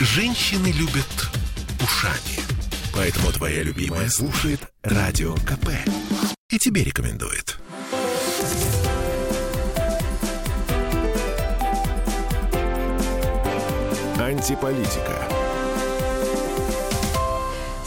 Женщины 0.00 0.68
любят 0.68 1.28
ушами. 1.82 2.38
Поэтому 2.94 3.32
твоя 3.32 3.64
любимая 3.64 4.08
слушает 4.08 4.60
Радио 4.82 5.34
КП. 5.34 5.70
И 6.50 6.58
тебе 6.58 6.84
рекомендует. 6.84 7.58
Антиполитика. 14.20 15.37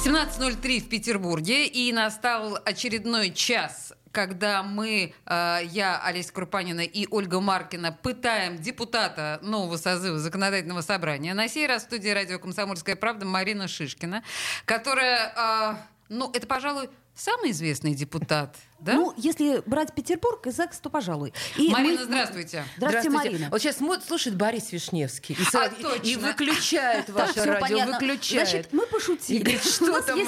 17.03 0.04 0.80
в 0.80 0.90
Петербурге, 0.90 1.68
и 1.68 1.94
настал 1.94 2.58
очередной 2.66 3.32
час 3.32 3.94
когда 4.12 4.62
мы, 4.62 5.14
э, 5.26 5.60
я, 5.64 6.02
Олеся 6.04 6.34
Крупанина 6.34 6.82
и 6.82 7.08
Ольга 7.10 7.40
Маркина, 7.40 7.94
пытаем 7.94 8.58
депутата 8.58 9.40
нового 9.42 9.78
созыва 9.78 10.20
законодательного 10.20 10.82
собрания. 10.82 11.34
На 11.34 11.48
сей 11.48 11.66
раз 11.66 11.84
в 11.84 11.86
студии 11.86 12.10
радио 12.10 12.38
«Комсомольская 12.38 12.98
правда» 12.98 13.26
Марина 13.26 13.70
Шишкина, 13.70 14.22
которая, 14.66 15.34
э, 15.34 15.76
ну, 16.09 16.30
это, 16.34 16.45
пожалуй, 16.45 16.90
самый 17.16 17.52
известный 17.52 17.94
депутат 17.94 18.58
да? 18.81 18.94
Ну, 18.94 19.13
если 19.16 19.62
брать 19.66 19.94
Петербург 19.94 20.45
и 20.48 20.52
ЗАГС, 20.52 20.80
то 20.80 20.89
пожалуй. 20.89 21.34
И 21.55 21.70
Марина, 21.70 21.99
мы... 21.99 22.05
здравствуйте. 22.05 22.66
Здравствуйте, 22.77 23.09
Марина. 23.09 23.49
Вот 23.52 23.62
сейчас 23.62 23.77
слушает 23.77 24.35
Борис 24.35 24.72
Вишневский. 24.72 25.35
И, 25.35 25.55
а, 25.55 25.67
и, 26.03 26.13
и 26.13 26.16
выключает 26.16 27.09
ваше 27.09 27.44
радио, 27.45 27.86
выключает. 27.86 28.49
Значит, 28.49 28.73
мы 28.73 28.88
пошутили. 28.88 29.44
говорит, 29.44 29.63
что 29.63 30.02
там, 30.02 30.20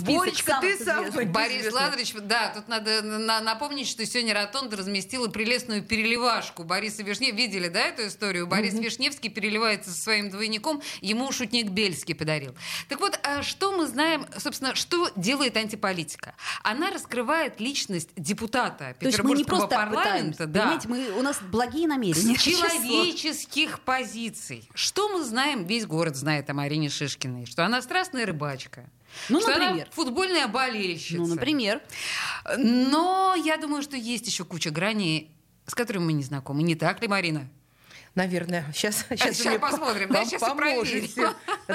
Боречка, 0.00 0.58
ты 0.60 0.84
сам 0.84 1.10
Борис 1.32 1.72
Лазаревич, 1.72 2.14
да, 2.22 2.52
тут 2.54 2.68
надо 2.68 3.02
напомнить, 3.40 3.88
что 3.88 4.04
сегодня 4.04 4.34
Ротонда 4.34 4.76
разместила 4.76 5.28
прелестную 5.28 5.82
переливашку 5.82 6.64
Бориса 6.64 7.02
Вишневского. 7.02 7.14
Видели, 7.34 7.68
да, 7.68 7.80
эту 7.80 8.06
историю? 8.06 8.46
Борис 8.46 8.74
Вишневский 8.74 9.30
переливается 9.30 9.90
со 9.90 10.00
своим 10.00 10.30
двойником, 10.30 10.82
ему 11.00 11.32
шутник 11.32 11.70
Бельский 11.70 12.14
подарил. 12.14 12.54
Так 12.88 13.00
вот, 13.00 13.18
а 13.22 13.42
что 13.42 13.72
мы 13.72 13.86
знаем, 13.86 14.26
собственно, 14.38 14.74
что 14.74 15.10
делает 15.16 15.56
антиполитика? 15.56 16.34
Она 16.62 16.90
раскрывает 16.90 17.60
личность 17.60 17.93
личность 17.94 18.10
депутата 18.16 18.96
То 18.98 19.06
есть 19.06 19.22
мы 19.22 19.34
не 19.34 19.44
просто 19.44 19.68
парламента, 19.68 20.46
да, 20.46 20.60
понимаете, 20.60 20.88
мы, 20.88 21.18
у 21.18 21.22
нас 21.22 21.40
благие 21.40 21.88
намерения. 21.88 22.36
С 22.36 22.42
человеческих 22.42 23.80
позиций. 23.80 24.68
Что 24.74 25.08
мы 25.08 25.24
знаем, 25.24 25.64
весь 25.64 25.86
город 25.86 26.16
знает 26.16 26.50
о 26.50 26.54
Марине 26.54 26.88
Шишкиной, 26.88 27.46
что 27.46 27.64
она 27.64 27.82
страстная 27.82 28.26
рыбачка. 28.26 28.88
Ну, 29.28 29.40
что 29.40 29.50
например. 29.50 29.84
Она 29.84 29.92
футбольная 29.92 30.48
болельщица. 30.48 31.18
Ну, 31.18 31.26
например. 31.26 31.80
Но 32.58 33.34
я 33.36 33.56
думаю, 33.56 33.82
что 33.82 33.96
есть 33.96 34.26
еще 34.26 34.44
куча 34.44 34.70
граней, 34.70 35.30
с 35.66 35.74
которыми 35.74 36.06
мы 36.06 36.12
не 36.12 36.24
знакомы. 36.24 36.62
Не 36.62 36.74
так 36.74 37.00
ли, 37.00 37.08
Марина? 37.08 37.48
Наверное. 38.14 38.64
Сейчас, 38.72 39.04
сейчас, 39.10 39.36
сейчас 39.36 39.58
посмотрим, 39.58 40.08
да? 40.10 40.24
Сейчас 40.24 40.40
поможете. 40.40 41.08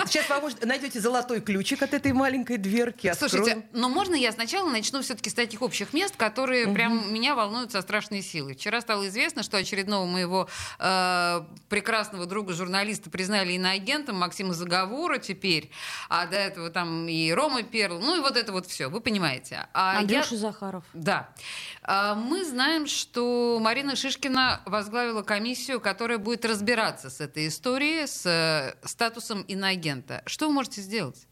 Сейчас 0.05 0.25
поможете. 0.25 0.65
Найдете 0.65 1.01
золотой 1.01 1.41
ключик 1.41 1.81
от 1.81 1.93
этой 1.93 2.13
маленькой 2.13 2.57
дверки. 2.57 3.11
Слушайте, 3.17 3.67
но 3.73 3.89
можно 3.89 4.15
я 4.15 4.31
сначала 4.31 4.69
начну 4.69 5.01
все-таки 5.01 5.29
с 5.29 5.33
таких 5.33 5.61
общих 5.61 5.91
мест, 5.91 6.15
которые 6.15 6.67
угу. 6.67 6.75
прям 6.75 7.13
меня 7.13 7.35
волнуют 7.35 7.73
со 7.73 7.81
страшной 7.81 8.21
силой. 8.21 8.55
Вчера 8.55 8.79
стало 8.79 9.07
известно, 9.09 9.43
что 9.43 9.57
очередного 9.57 10.05
моего 10.05 10.47
э, 10.79 11.41
прекрасного 11.67 12.25
друга 12.25 12.53
журналиста 12.53 13.09
признали 13.09 13.53
иноагентом 13.53 14.15
Максима 14.17 14.53
Заговора 14.53 15.17
теперь, 15.17 15.71
а 16.07 16.25
до 16.25 16.37
этого 16.37 16.69
там 16.69 17.09
и 17.09 17.31
Рома 17.31 17.63
Перл, 17.63 17.99
ну 17.99 18.15
и 18.15 18.19
вот 18.21 18.37
это 18.37 18.53
вот 18.53 18.65
все, 18.65 18.87
вы 18.87 19.01
понимаете. 19.01 19.67
А 19.73 19.97
Андрюша 19.97 20.35
я... 20.35 20.39
Захаров. 20.39 20.85
Да. 20.93 21.29
А 21.83 22.15
мы 22.15 22.45
знаем, 22.45 22.87
что 22.87 23.59
Марина 23.59 23.97
Шишкина 23.97 24.61
возглавила 24.65 25.21
комиссию, 25.21 25.81
которая 25.81 26.17
будет 26.17 26.28
разбираться 26.45 27.09
с 27.09 27.21
этой 27.21 27.47
историей, 27.47 28.07
с 28.07 28.25
э, 28.25 28.87
статусом 28.87 29.41
иноагента. 29.43 30.21
Что 30.25 30.47
вы 30.47 30.53
можете 30.53 30.81
сделать? 30.81 31.28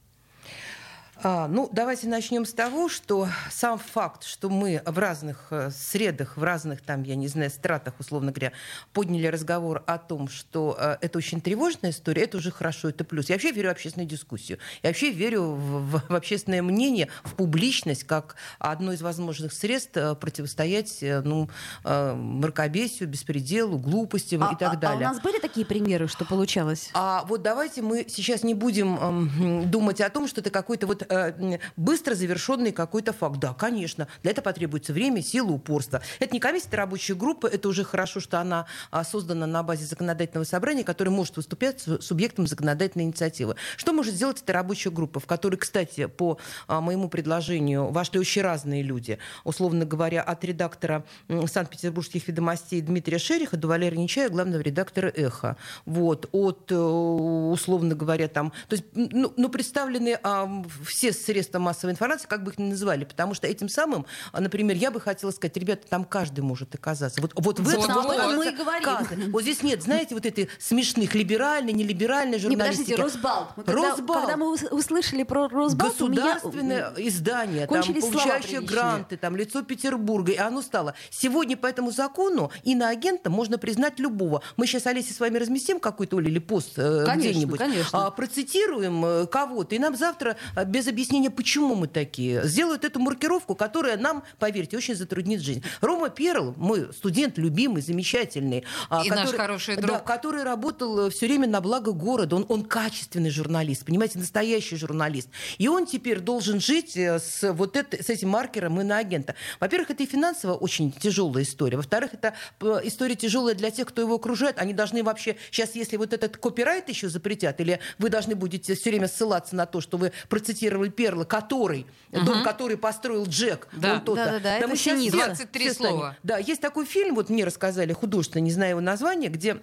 А, 1.24 1.48
ну, 1.48 1.68
давайте 1.72 2.08
начнем 2.08 2.46
с 2.46 2.54
того, 2.54 2.90
что 2.90 3.28
сам 3.50 3.80
факт, 3.80 4.24
что 4.24 4.50
мы 4.50 4.84
в 4.86 5.00
разных 5.00 5.48
э, 5.50 5.72
средах, 5.72 6.38
в 6.38 6.44
разных 6.44 6.82
там, 6.82 7.02
я 7.04 7.16
не 7.16 7.28
знаю, 7.28 7.50
стратах, 7.50 7.96
условно 8.00 8.32
говоря, 8.32 8.52
подняли 8.94 9.26
разговор 9.26 9.84
о 9.88 9.98
том, 9.98 10.28
что 10.28 10.78
э, 10.80 10.98
это 11.02 11.18
очень 11.18 11.42
тревожная 11.42 11.90
история, 11.90 12.24
это 12.24 12.38
уже 12.38 12.52
хорошо, 12.52 12.90
это 12.90 13.04
плюс. 13.04 13.30
Я 13.30 13.36
вообще 13.36 13.52
верю 13.52 13.70
в 13.70 13.72
общественную 13.72 14.08
дискуссию. 14.08 14.60
Я 14.84 14.90
вообще 14.90 15.10
верю 15.10 15.44
в, 15.44 15.92
в, 15.92 16.04
в 16.08 16.16
общественное 16.16 16.62
мнение, 16.62 17.10
в 17.24 17.34
публичность, 17.34 18.04
как 18.04 18.36
одно 18.60 18.92
из 18.94 19.02
возможных 19.02 19.54
средств 19.54 19.98
э, 19.98 20.14
противостоять 20.14 21.02
э, 21.02 21.22
ну, 21.22 21.50
э, 21.84 22.14
мракобесию, 22.14 23.10
беспределу, 23.10 23.80
глупостям 23.80 24.44
а, 24.44 24.54
и 24.54 24.56
так 24.56 24.74
а, 24.74 24.78
далее. 24.78 25.08
А 25.08 25.12
у 25.12 25.14
нас 25.14 25.24
были 25.24 25.40
такие 25.40 25.66
примеры, 25.66 26.08
что 26.08 26.26
получалось? 26.26 26.92
А 26.94 27.26
вот 27.28 27.42
давайте 27.42 27.82
мы 27.82 28.06
сейчас 28.08 28.44
не 28.44 28.54
будем 28.54 29.64
э, 29.64 29.66
думать 29.66 30.00
о 30.00 30.10
том, 30.12 30.28
что 30.28 30.42
это 30.42 30.52
какой-то 30.52 30.86
вот 30.86 31.07
Э, 31.10 31.60
быстро 31.76 32.16
завершенный 32.16 32.72
какой-то 32.72 33.14
факт. 33.14 33.40
Да, 33.40 33.54
конечно, 33.54 34.08
для 34.24 34.32
этого 34.32 34.46
потребуется 34.46 34.94
время, 34.94 35.22
сила, 35.22 35.52
упорство. 35.52 36.02
Это 36.20 36.34
не 36.34 36.40
комиссия, 36.40 36.68
это 36.68 36.78
рабочая 36.78 37.16
группа, 37.16 37.48
это 37.48 37.70
уже 37.70 37.84
хорошо, 37.84 38.20
что 38.20 38.40
она 38.40 38.66
а, 38.92 39.04
создана 39.04 39.48
на 39.48 39.64
базе 39.64 39.86
законодательного 39.86 40.46
собрания, 40.46 40.84
которое 40.84 41.12
может 41.12 41.38
выступать 41.38 41.86
субъектом 42.00 42.48
законодательной 42.48 43.06
инициативы. 43.06 43.56
Что 43.78 43.94
может 43.94 44.14
сделать 44.14 44.42
эта 44.42 44.54
рабочая 44.54 44.92
группа, 44.92 45.20
в 45.20 45.26
которой, 45.26 45.56
кстати, 45.56 46.08
по 46.08 46.38
а, 46.68 46.82
моему 46.82 47.10
предложению 47.10 47.90
вошли 47.90 48.20
очень 48.20 48.42
разные 48.42 48.84
люди, 48.84 49.20
условно 49.44 49.86
говоря, 49.86 50.22
от 50.22 50.44
редактора 50.44 51.06
Санкт-Петербургских 51.28 52.28
ведомостей 52.28 52.82
Дмитрия 52.82 53.20
Шериха 53.20 53.58
до 53.58 53.68
Валерия 53.68 53.98
Нечая, 53.98 54.30
главного 54.30 54.62
редактора 54.62 55.12
«Эхо». 55.16 55.58
Вот, 55.86 56.28
от, 56.32 56.72
э, 56.72 56.76
условно 56.76 57.96
говоря, 57.96 58.28
там, 58.28 58.52
то 58.68 58.76
есть, 58.76 58.86
ну, 58.94 59.34
ну 59.36 59.50
представлены 59.50 60.20
а, 60.24 60.64
все 60.86 60.97
средства 61.12 61.60
массовой 61.60 61.94
информации, 61.94 62.28
как 62.28 62.44
бы 62.44 62.52
их 62.52 62.60
ни 62.60 62.70
называли, 62.70 63.06
потому 63.06 63.34
что 63.34 63.48
этим 63.48 63.70
самым, 63.70 64.06
а, 64.32 64.42
например, 64.42 64.76
я 64.76 64.92
бы 64.92 65.00
хотела 65.00 65.32
сказать, 65.32 65.56
ребята, 65.58 65.88
там 65.88 66.04
каждый 66.06 66.42
может 66.42 66.74
оказаться. 66.76 67.22
Вот, 67.22 67.34
вот 67.36 67.60
в 67.60 67.70
этом 67.70 67.94
вот, 67.94 68.06
вот, 68.06 68.36
мы 68.36 68.48
и 68.48 68.52
говорим. 68.52 68.84
Каждый. 68.84 69.30
Вот 69.30 69.42
здесь 69.42 69.64
нет, 69.64 69.84
знаете, 69.84 70.16
вот 70.16 70.26
этой 70.26 70.50
смешных 70.60 71.16
либеральной, 71.16 71.74
нелиберальной 71.74 72.40
журналистики. 72.40 72.92
Не, 72.92 72.96
подождите, 72.96 73.18
Росбалт. 73.18 73.50
Мы 73.58 73.64
когда, 73.64 73.90
Росбалт. 73.90 74.22
Когда 74.22 74.38
мы 74.38 74.54
услышали 74.54 75.24
про 75.24 75.48
Росбалт, 75.48 75.94
Государственное 75.94 76.92
меня... 76.92 77.08
издание, 77.08 77.68
там, 77.68 77.84
получающее 77.84 78.62
гранты, 78.62 79.18
там, 79.18 79.36
лицо 79.36 79.64
Петербурга, 79.64 80.32
и 80.32 80.38
оно 80.38 80.62
стало. 80.62 80.94
Сегодня 81.10 81.58
по 81.58 81.68
этому 81.68 81.92
закону 81.92 82.52
иноагентом 82.64 83.34
можно 83.34 83.58
признать 83.58 84.00
любого. 84.00 84.42
Мы 84.56 84.68
сейчас, 84.68 84.86
Олеся, 84.88 85.14
с 85.14 85.20
вами 85.20 85.38
разместим 85.38 85.80
какой-то 85.80 86.20
или 86.20 86.40
пост 86.40 86.74
э, 86.78 87.06
где-нибудь, 87.16 87.60
конечно. 87.60 88.08
А, 88.08 88.12
процитируем 88.12 89.06
э, 89.06 89.28
кого-то, 89.28 89.76
и 89.76 89.80
нам 89.80 89.96
завтра 89.96 90.38
э, 90.56 90.66
без 90.88 91.08
объяснения 91.08 91.30
почему 91.30 91.76
мы 91.76 91.88
такие. 91.88 92.44
Сделают 92.48 92.84
эту 92.84 93.00
маркировку, 93.00 93.56
которая 93.56 93.98
нам, 93.98 94.24
поверьте, 94.40 94.78
очень 94.78 94.96
затруднит 94.96 95.42
жизнь. 95.42 95.64
Рома 95.82 96.10
Перл, 96.10 96.54
мой 96.58 96.92
студент 96.94 97.38
любимый, 97.38 97.82
замечательный. 97.82 98.64
А, 98.90 99.04
И 99.04 99.10
который, 99.10 99.26
наш 99.26 99.36
хороший 99.36 99.76
друг. 99.76 99.92
Да, 99.92 100.00
который 100.00 100.44
работал 100.44 101.10
все 101.10 101.28
время 101.28 101.48
на 101.48 101.62
благо 101.62 101.92
города. 101.92 102.36
Он, 102.36 102.46
он 102.50 102.66
качественный 102.66 103.30
журналист, 103.30 103.86
понимаете, 103.86 104.20
настоящий 104.20 104.76
журналист. 104.76 105.30
И 105.58 105.68
он 105.68 105.86
теперь 105.86 106.20
должен 106.20 106.60
жить 106.60 106.96
э, 106.96 107.20
с, 107.20 107.52
вот 107.54 107.76
это, 107.76 108.02
с 108.02 108.10
этим 108.10 108.30
маркером 108.30 108.80
иноагента. 108.80 109.36
Во-первых, 109.60 109.92
это 109.92 110.04
и 110.04 110.06
финансово 110.06 110.54
очень 110.54 110.92
тяжелая 110.92 111.44
история. 111.44 111.78
Во-вторых, 111.78 112.14
это 112.14 112.34
э, 112.62 112.82
история 112.84 113.16
тяжелая 113.16 113.56
для 113.56 113.72
тех, 113.72 113.88
кто 113.88 114.02
его 114.02 114.16
окружает. 114.16 114.58
Они 114.60 114.74
должны 114.74 115.04
вообще... 115.04 115.38
Сейчас, 115.52 115.76
если 115.76 115.98
вот 115.98 116.14
этот 116.14 116.38
копирайт 116.38 116.90
еще 116.90 117.10
запретят, 117.10 117.60
или 117.60 117.80
вы 117.98 118.10
должны 118.10 118.36
будете 118.36 118.76
все 118.76 118.90
время 118.90 119.08
ссылаться 119.08 119.56
на 119.56 119.66
то, 119.66 119.82
что 119.82 119.98
вы 119.98 120.12
процитировали 120.30 120.77
Перла, 120.90 121.24
который, 121.24 121.86
угу. 122.12 122.26
дом, 122.26 122.44
который 122.44 122.78
построил 122.78 123.26
Джек, 123.26 123.68
да. 123.72 123.94
он 123.94 124.02
то-то. 124.02 124.26
Да, 124.26 124.32
да, 124.32 124.40
да, 124.40 124.60
Там 124.60 124.72
это 124.72 124.80
сейчас 124.80 125.12
23 125.12 125.74
слова. 125.74 126.18
Да, 126.24 126.38
есть 126.38 126.62
такой 126.62 126.86
фильм, 126.86 127.16
вот 127.16 127.30
мне 127.30 127.44
рассказали 127.44 127.94
художественно, 127.94 128.44
не 128.44 128.52
знаю 128.52 128.72
его 128.72 128.82
название, 128.82 129.30
где 129.30 129.58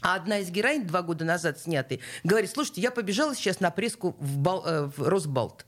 одна 0.00 0.38
из 0.38 0.50
героинь 0.50 0.86
два 0.86 1.02
года 1.02 1.24
назад 1.24 1.58
снятый 1.58 2.00
говорит, 2.24 2.50
слушайте, 2.50 2.80
я 2.80 2.90
побежала 2.90 3.34
сейчас 3.34 3.60
на 3.60 3.70
преску 3.70 4.16
в, 4.18 4.38
Бал, 4.38 4.64
э, 4.66 4.90
в 4.96 5.08
Росбалт. 5.08 5.66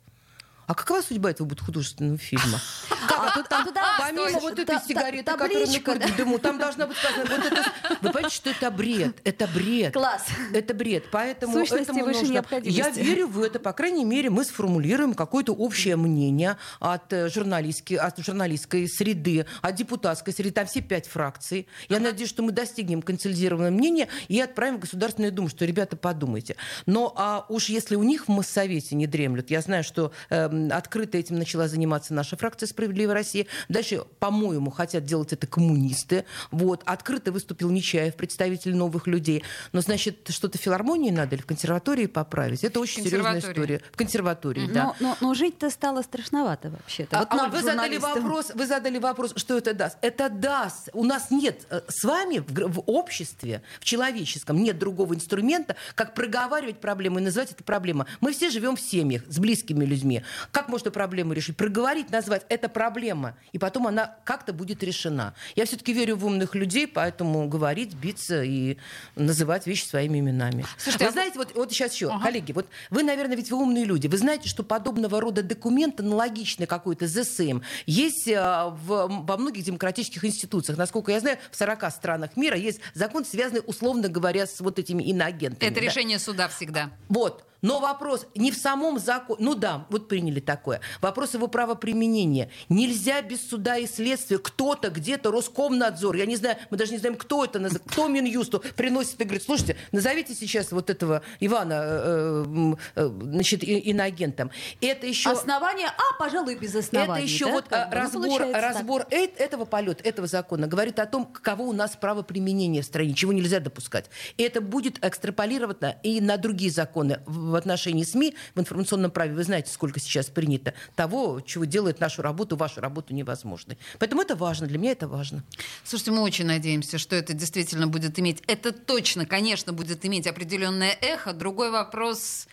А 0.68 0.74
какова 0.74 1.00
судьба 1.00 1.30
этого 1.30 1.46
будет 1.46 1.60
художественного 1.60 2.18
фильма? 2.18 2.60
А, 3.20 3.34
тут, 3.34 3.48
туда, 3.48 3.82
Помимо 3.98 4.28
стой, 4.28 4.40
вот 4.40 4.52
этой 4.52 4.76
та, 4.76 4.80
сигареты, 4.80 5.24
та, 5.24 5.36
которая 5.36 5.66
на 5.66 6.16
дыму, 6.16 6.38
там 6.38 6.56
должна 6.56 6.86
быть 6.86 6.96
сказано, 6.98 7.24
вот 7.28 7.46
это, 7.46 7.64
вы 8.00 8.12
понимаете, 8.12 8.36
что 8.36 8.50
это 8.50 8.70
бред, 8.70 9.16
это 9.24 9.48
бред. 9.48 9.92
Класс. 9.92 10.26
Это 10.52 10.72
бред, 10.72 11.04
поэтому 11.10 11.54
Сущности 11.54 11.82
этому 11.82 12.04
выше 12.04 12.20
нужно... 12.20 12.44
Я 12.62 12.90
верю 12.90 13.26
в 13.26 13.42
это, 13.42 13.58
по 13.58 13.72
крайней 13.72 14.04
мере, 14.04 14.30
мы 14.30 14.44
сформулируем 14.44 15.14
какое-то 15.14 15.52
общее 15.52 15.96
мнение 15.96 16.58
от, 16.78 17.12
э, 17.12 17.28
журналистки, 17.28 17.94
от 17.94 18.18
журналистской 18.18 18.88
среды, 18.88 19.46
от 19.62 19.74
депутатской 19.74 20.32
среды, 20.32 20.52
там 20.52 20.66
все 20.66 20.80
пять 20.80 21.08
фракций. 21.08 21.66
Я 21.88 21.98
надеюсь, 21.98 22.30
что 22.30 22.44
мы 22.44 22.52
достигнем 22.52 23.02
консолидированного 23.02 23.72
мнения 23.72 24.06
и 24.28 24.40
отправим 24.40 24.76
в 24.76 24.80
Государственную 24.80 25.32
Думу, 25.32 25.48
что, 25.48 25.64
ребята, 25.64 25.96
подумайте. 25.96 26.54
Но 26.86 27.12
а 27.16 27.46
уж 27.48 27.68
если 27.68 27.96
у 27.96 28.04
них 28.04 28.26
в 28.26 28.28
Моссовете 28.28 28.94
не 28.94 29.08
дремлют, 29.08 29.50
я 29.50 29.60
знаю, 29.60 29.82
что 29.82 30.12
э, 30.30 30.36
м, 30.36 30.57
открыто 30.70 31.18
этим 31.18 31.36
начала 31.36 31.68
заниматься 31.68 32.14
наша 32.14 32.36
фракция 32.36 32.66
«Справедливая 32.66 33.14
Россия». 33.14 33.46
Дальше, 33.68 34.02
по-моему, 34.18 34.70
хотят 34.70 35.04
делать 35.04 35.32
это 35.32 35.46
коммунисты. 35.46 36.24
Вот. 36.50 36.82
Открыто 36.84 37.32
выступил 37.32 37.70
Нечаев, 37.70 38.14
представитель 38.14 38.74
новых 38.74 39.06
людей. 39.06 39.44
Но, 39.72 39.80
значит, 39.80 40.28
что-то 40.30 40.58
в 40.58 40.60
филармонии 40.60 41.10
надо 41.10 41.36
или 41.36 41.42
в 41.42 41.46
консерватории 41.46 42.06
поправить? 42.06 42.64
Это 42.64 42.80
очень 42.80 43.04
серьезная 43.04 43.40
история. 43.40 43.80
В 43.92 43.96
консерватории, 43.96 44.66
да. 44.66 44.84
Но, 44.84 44.96
но, 45.00 45.16
но 45.20 45.34
жить-то 45.34 45.70
стало 45.70 46.02
страшновато 46.02 46.70
вообще-то. 46.70 47.16
А, 47.16 47.20
Вот 47.20 47.28
а 47.30 47.36
нам, 47.36 47.50
вы 47.50 47.62
задали 47.62 47.98
вопрос, 47.98 48.52
вы 48.54 48.66
задали 48.66 48.98
вопрос, 48.98 49.32
что 49.36 49.56
это 49.56 49.74
даст. 49.74 49.98
Это 50.02 50.28
даст. 50.28 50.88
У 50.92 51.04
нас 51.04 51.30
нет 51.30 51.66
э, 51.70 51.80
с 51.88 52.04
вами 52.04 52.38
в, 52.38 52.68
в 52.68 52.80
обществе, 52.86 53.62
в 53.80 53.84
человеческом, 53.84 54.62
нет 54.62 54.78
другого 54.78 55.14
инструмента, 55.14 55.76
как 55.94 56.14
проговаривать 56.14 56.80
проблему 56.80 57.18
и 57.18 57.22
называть 57.22 57.52
это 57.52 57.64
проблема. 57.64 58.06
Мы 58.20 58.32
все 58.32 58.50
живем 58.50 58.76
в 58.76 58.80
семьях 58.80 59.22
с 59.28 59.38
близкими 59.38 59.84
людьми. 59.84 60.22
Как 60.52 60.68
можно 60.68 60.90
проблему 60.90 61.32
решить? 61.32 61.56
Проговорить, 61.56 62.10
назвать 62.10 62.44
это 62.48 62.68
проблема, 62.68 63.36
и 63.52 63.58
потом 63.58 63.86
она 63.86 64.16
как-то 64.24 64.52
будет 64.52 64.82
решена. 64.82 65.34
Я 65.56 65.66
все-таки 65.66 65.92
верю 65.92 66.16
в 66.16 66.26
умных 66.26 66.54
людей, 66.54 66.86
поэтому 66.86 67.48
говорить, 67.48 67.94
биться 67.94 68.42
и 68.42 68.78
называть 69.14 69.66
вещи 69.66 69.84
своими 69.84 70.18
именами. 70.18 70.64
Слушайте, 70.78 71.04
вы 71.04 71.08
а- 71.10 71.12
знаете, 71.12 71.38
вот, 71.38 71.54
вот 71.54 71.72
сейчас 71.72 71.92
еще, 71.92 72.18
коллеги, 72.22 72.52
вот 72.52 72.66
вы, 72.90 73.02
наверное, 73.02 73.36
ведь 73.36 73.50
вы 73.50 73.58
умные 73.58 73.84
люди. 73.84 74.06
Вы 74.06 74.16
знаете, 74.18 74.48
что 74.48 74.62
подобного 74.62 75.20
рода 75.20 75.42
документ, 75.42 76.00
аналогичный 76.00 76.66
какой-то 76.66 77.06
ЗСМ, 77.06 77.60
есть 77.86 78.28
а, 78.28 78.70
в, 78.70 79.08
во 79.08 79.36
многих 79.36 79.64
демократических 79.64 80.24
институциях. 80.24 80.78
Насколько 80.78 81.12
я 81.12 81.20
знаю, 81.20 81.38
в 81.50 81.56
40 81.56 81.92
странах 81.92 82.36
мира 82.36 82.56
есть 82.56 82.80
закон, 82.94 83.24
связанный, 83.24 83.62
условно 83.66 84.08
говоря, 84.08 84.46
с 84.46 84.60
вот 84.60 84.78
этими 84.78 85.02
иноагентами. 85.02 85.68
Это 85.68 85.80
да. 85.80 85.86
решение 85.86 86.18
суда 86.18 86.48
всегда. 86.48 86.90
Вот. 87.08 87.44
Но 87.62 87.80
вопрос 87.80 88.26
не 88.34 88.50
в 88.50 88.56
самом 88.56 88.98
законе. 88.98 89.38
Ну 89.44 89.54
да, 89.54 89.86
вот 89.90 90.08
приняли 90.08 90.40
такое. 90.40 90.80
Вопрос 91.00 91.34
его 91.34 91.48
правоприменения. 91.48 92.50
Нельзя 92.68 93.20
без 93.22 93.46
суда 93.46 93.76
и 93.76 93.86
следствия. 93.86 94.38
Кто-то 94.38 94.90
где-то, 94.90 95.30
Роскомнадзор, 95.30 96.16
я 96.16 96.26
не 96.26 96.36
знаю, 96.36 96.56
мы 96.70 96.76
даже 96.76 96.92
не 96.92 96.98
знаем, 96.98 97.16
кто 97.16 97.44
это, 97.44 97.58
кто 97.86 98.08
Минюсту 98.08 98.62
приносит 98.76 99.20
и 99.20 99.24
говорит, 99.24 99.42
слушайте, 99.42 99.76
назовите 99.92 100.34
сейчас 100.34 100.70
вот 100.72 100.90
этого 100.90 101.22
Ивана, 101.40 101.74
э, 101.74 102.44
м, 102.46 102.78
э, 102.94 103.06
значит, 103.22 103.64
иноагентом. 103.64 104.50
Это 104.80 105.06
еще... 105.06 105.30
Основания, 105.30 105.88
а, 105.88 106.18
пожалуй, 106.18 106.56
без 106.56 106.74
оснований. 106.74 107.24
Это 107.24 107.32
еще 107.32 107.46
да, 107.46 107.52
вот 107.52 107.68
как 107.68 107.86
а, 107.86 107.90
бы. 107.90 107.94
Ну, 107.94 108.02
разбор, 108.02 108.22
получается 108.22 108.60
так. 108.60 108.74
разбор 108.74 109.06
э- 109.10 109.24
этого 109.38 109.64
полета, 109.64 110.04
этого 110.04 110.26
закона 110.28 110.66
говорит 110.66 110.98
о 110.98 111.06
том, 111.06 111.26
каково 111.26 111.62
у 111.62 111.72
нас 111.72 111.96
право 111.96 112.22
применения 112.22 112.82
в 112.82 112.84
стране, 112.84 113.14
чего 113.14 113.32
нельзя 113.32 113.60
допускать. 113.60 114.10
И 114.36 114.42
это 114.42 114.60
будет 114.60 115.04
экстраполировано 115.04 115.96
и 116.02 116.20
на 116.20 116.36
другие 116.36 116.70
законы 116.70 117.20
в 117.26 117.47
в 117.50 117.54
отношении 117.54 118.04
СМИ, 118.04 118.34
в 118.54 118.60
информационном 118.60 119.10
праве. 119.10 119.34
Вы 119.34 119.44
знаете, 119.44 119.70
сколько 119.72 120.00
сейчас 120.00 120.26
принято 120.26 120.74
того, 120.94 121.40
чего 121.40 121.64
делает 121.64 122.00
нашу 122.00 122.22
работу, 122.22 122.56
вашу 122.56 122.80
работу 122.80 123.14
невозможной. 123.14 123.78
Поэтому 123.98 124.22
это 124.22 124.36
важно, 124.36 124.66
для 124.66 124.78
меня 124.78 124.92
это 124.92 125.08
важно. 125.08 125.44
Слушайте, 125.84 126.12
мы 126.12 126.22
очень 126.22 126.46
надеемся, 126.46 126.98
что 126.98 127.16
это 127.16 127.32
действительно 127.32 127.86
будет 127.86 128.18
иметь, 128.18 128.42
это 128.46 128.72
точно, 128.72 129.26
конечно, 129.26 129.72
будет 129.72 130.04
иметь 130.04 130.26
определенное 130.26 130.96
эхо. 131.00 131.32
Другой 131.32 131.70
вопрос, 131.70 132.46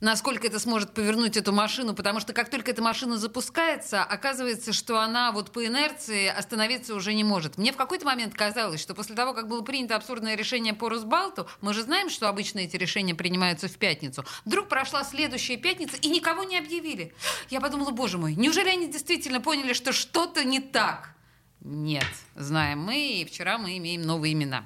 насколько 0.00 0.46
это 0.46 0.58
сможет 0.58 0.92
повернуть 0.92 1.36
эту 1.36 1.52
машину, 1.52 1.94
потому 1.94 2.20
что 2.20 2.32
как 2.32 2.50
только 2.50 2.70
эта 2.70 2.82
машина 2.82 3.18
запускается, 3.18 4.02
оказывается, 4.02 4.72
что 4.72 4.98
она 4.98 5.32
вот 5.32 5.52
по 5.52 5.64
инерции 5.64 6.26
остановиться 6.26 6.94
уже 6.94 7.14
не 7.14 7.24
может. 7.24 7.58
Мне 7.58 7.72
в 7.72 7.76
какой-то 7.76 8.06
момент 8.06 8.34
казалось, 8.34 8.80
что 8.80 8.94
после 8.94 9.14
того, 9.14 9.34
как 9.34 9.48
было 9.48 9.62
принято 9.62 9.96
абсурдное 9.96 10.34
решение 10.34 10.74
по 10.74 10.88
Росбалту, 10.88 11.48
мы 11.60 11.74
же 11.74 11.82
знаем, 11.82 12.10
что 12.10 12.28
обычно 12.28 12.60
эти 12.60 12.76
решения 12.76 13.14
принимаются 13.14 13.68
в 13.68 13.76
пятницу. 13.76 14.24
Вдруг 14.44 14.68
прошла 14.68 15.04
следующая 15.04 15.56
пятница, 15.56 15.96
и 15.96 16.08
никого 16.08 16.44
не 16.44 16.58
объявили. 16.58 17.14
Я 17.48 17.60
подумала, 17.60 17.90
боже 17.90 18.18
мой, 18.18 18.34
неужели 18.34 18.68
они 18.68 18.90
действительно 18.90 19.40
поняли, 19.40 19.72
что 19.72 19.92
что-то 19.92 20.44
не 20.44 20.60
так? 20.60 21.14
Нет, 21.60 22.06
знаем 22.36 22.80
мы, 22.80 23.20
и 23.20 23.24
вчера 23.26 23.58
мы 23.58 23.76
имеем 23.76 24.02
новые 24.02 24.32
имена. 24.32 24.64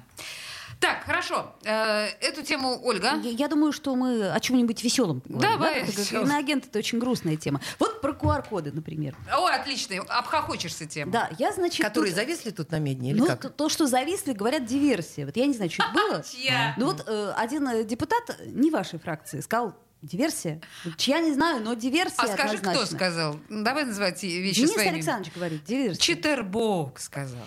Так, 0.79 1.03
хорошо. 1.05 1.55
Э, 1.63 2.07
эту 2.21 2.43
тему 2.43 2.79
Ольга. 2.83 3.15
Я, 3.23 3.29
я 3.31 3.47
думаю, 3.47 3.71
что 3.71 3.95
мы 3.95 4.29
о 4.29 4.39
чем-нибудь 4.39 4.83
веселом. 4.83 5.21
Давай, 5.25 5.81
да? 5.81 5.87
Весёлом. 5.87 6.27
Иноагент 6.27 6.67
это 6.67 6.79
очень 6.79 6.99
грустная 6.99 7.37
тема. 7.37 7.61
Вот 7.79 8.01
про 8.01 8.11
QR-коды, 8.11 8.71
например. 8.71 9.15
О, 9.31 9.45
отлично, 9.47 9.97
обхохочешься 10.07 10.85
тем. 10.85 11.09
Да, 11.11 11.29
я, 11.39 11.51
значит... 11.53 11.85
Которые 11.85 12.11
тут- 12.11 12.19
зависли 12.21 12.49
тут 12.51 12.71
на 12.71 12.79
медне 12.79 13.11
или 13.11 13.19
Ну, 13.19 13.25
как? 13.27 13.41
то, 13.41 13.49
то, 13.49 13.69
что 13.69 13.87
зависли, 13.87 14.33
говорят, 14.33 14.65
диверсия. 14.65 15.25
Вот 15.25 15.35
я 15.37 15.45
не 15.45 15.53
знаю, 15.53 15.71
что 15.71 15.83
это 15.83 15.93
было. 15.93 16.23
Ну 16.77 16.85
вот 16.85 17.03
э, 17.07 17.33
один 17.37 17.67
э, 17.67 17.83
депутат 17.83 18.37
не 18.45 18.69
вашей 18.69 18.99
фракции 18.99 19.39
сказал, 19.41 19.73
диверсия. 20.01 20.61
Чья 20.97 21.19
не 21.19 21.33
знаю, 21.33 21.63
но 21.63 21.73
диверсия 21.73 22.15
А 22.17 22.27
скажи, 22.27 22.57
кто 22.57 22.69
однозначно. 22.69 22.97
сказал? 22.97 23.39
Давай 23.49 23.85
называть 23.85 24.21
вещи 24.21 24.57
Денис 24.59 24.73
своими. 24.73 24.93
Александрович 24.95 25.33
говорит, 25.33 25.63
диверсия. 25.63 26.01
Читербок 26.01 26.99
сказал. 26.99 27.41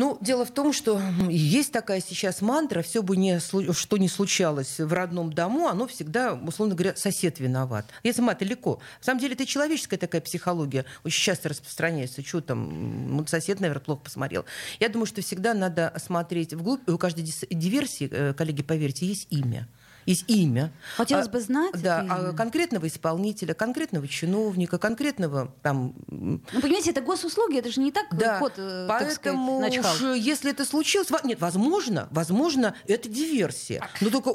Ну, 0.00 0.16
дело 0.22 0.46
в 0.46 0.50
том, 0.50 0.72
что 0.72 0.98
есть 1.28 1.72
такая 1.72 2.00
сейчас 2.00 2.40
мантра, 2.40 2.80
все 2.80 3.02
бы 3.02 3.18
не, 3.18 3.38
что 3.38 3.98
не 3.98 4.08
случалось 4.08 4.78
в 4.78 4.90
родном 4.94 5.30
дому, 5.30 5.68
оно 5.68 5.86
всегда, 5.86 6.32
условно 6.32 6.74
говоря, 6.74 6.96
сосед 6.96 7.38
виноват. 7.38 7.84
Если 8.02 8.22
мат 8.22 8.38
далеко. 8.38 8.80
На 9.00 9.04
самом 9.04 9.20
деле 9.20 9.34
это 9.34 9.44
человеческая 9.44 9.98
такая 9.98 10.22
психология, 10.22 10.86
очень 11.04 11.22
часто 11.22 11.50
распространяется. 11.50 12.24
Что 12.24 12.40
там, 12.40 13.18
вот 13.18 13.28
сосед, 13.28 13.60
наверное, 13.60 13.82
плохо 13.82 14.00
посмотрел. 14.04 14.46
Я 14.78 14.88
думаю, 14.88 15.04
что 15.04 15.20
всегда 15.20 15.52
надо 15.52 15.92
смотреть 16.02 16.54
вглубь, 16.54 16.80
и 16.88 16.92
у 16.92 16.96
каждой 16.96 17.22
диверсии, 17.50 18.08
э, 18.10 18.32
коллеги, 18.32 18.62
поверьте, 18.62 19.04
есть 19.04 19.26
имя. 19.28 19.68
Есть 20.10 20.24
имя. 20.28 20.72
Хотелось 20.96 21.28
А, 21.28 21.30
бы 21.30 21.40
знать 21.40 21.80
Да, 21.80 22.04
а 22.08 22.32
конкретного 22.32 22.88
исполнителя, 22.88 23.54
конкретного 23.54 24.08
чиновника, 24.08 24.76
конкретного 24.78 25.54
там 25.62 25.94
Ну, 26.08 26.40
понимаете, 26.60 26.90
это 26.90 27.00
госуслуги, 27.00 27.58
это 27.58 27.70
же 27.70 27.80
не 27.80 27.92
так 27.92 28.06
да, 28.10 28.40
кот, 28.40 28.54
э, 28.56 28.86
так 28.88 29.12
сказать, 29.12 29.20
поэтому 29.22 29.60
уж, 29.60 30.16
если 30.16 30.50
это 30.50 30.64
случилось, 30.64 31.08
нет, 31.22 31.40
возможно, 31.40 32.08
возможно, 32.10 32.74
это 32.88 33.08
диверсия. 33.08 33.86
Но 34.00 34.10
только 34.10 34.34